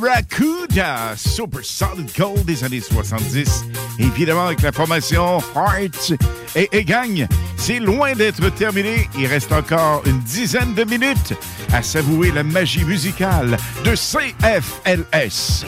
Barracuda, 0.00 1.14
Super 1.16 1.64
Solid 1.64 2.10
Gold 2.16 2.44
des 2.44 2.64
années 2.64 2.80
70. 2.80 3.64
Évidemment, 3.98 4.46
avec 4.46 4.62
la 4.62 4.72
formation 4.72 5.38
Hearts 5.54 6.12
et, 6.56 6.68
et 6.72 6.84
Gang, 6.84 7.26
c'est 7.56 7.78
loin 7.78 8.14
d'être 8.14 8.48
terminé. 8.54 9.08
Il 9.18 9.26
reste 9.26 9.52
encore 9.52 10.02
une 10.06 10.20
dizaine 10.20 10.74
de 10.74 10.84
minutes 10.84 11.34
à 11.72 11.82
savourer 11.82 12.30
la 12.30 12.42
magie 12.42 12.84
musicale 12.84 13.56
de 13.84 13.94
CFLS. 13.94 15.66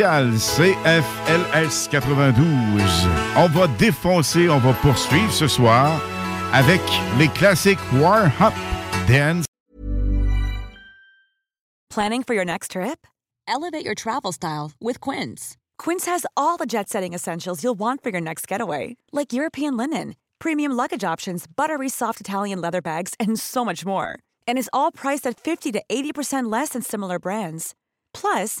commercial 0.00 0.38
CFLS 0.38 1.88
92. 1.90 2.82
On 3.36 3.48
va 3.48 3.66
défoncer, 3.78 4.48
on 4.48 4.58
va 4.58 4.72
poursuivre 4.74 5.32
ce 5.32 5.46
soir 5.46 6.00
avec 6.52 6.80
les 7.18 7.28
classiques 7.28 7.78
War 7.94 8.30
Hop 8.40 8.54
Dance. 9.06 9.44
Planning 11.90 12.22
for 12.22 12.34
your 12.34 12.44
next 12.44 12.72
trip? 12.72 13.06
Elevate 13.48 13.84
your 13.84 13.94
travel 13.94 14.32
style 14.32 14.72
with 14.80 15.00
Quince. 15.00 15.56
Quince 15.76 16.06
has 16.06 16.24
all 16.36 16.56
the 16.56 16.66
jet 16.66 16.88
setting 16.88 17.14
essentials 17.14 17.62
you'll 17.62 17.78
want 17.78 18.02
for 18.02 18.10
your 18.10 18.20
next 18.20 18.46
getaway, 18.46 18.96
like 19.12 19.32
European 19.32 19.76
linen, 19.76 20.14
premium 20.38 20.72
luggage 20.72 21.04
options, 21.04 21.46
buttery 21.46 21.88
soft 21.88 22.20
Italian 22.20 22.60
leather 22.60 22.80
bags, 22.80 23.14
and 23.18 23.38
so 23.38 23.64
much 23.64 23.84
more. 23.84 24.18
And 24.46 24.56
is 24.56 24.70
all 24.72 24.92
priced 24.92 25.26
at 25.26 25.40
50 25.40 25.72
to 25.72 25.82
80% 25.90 26.50
less 26.50 26.70
than 26.70 26.82
similar 26.82 27.18
brands. 27.18 27.74
Plus, 28.14 28.60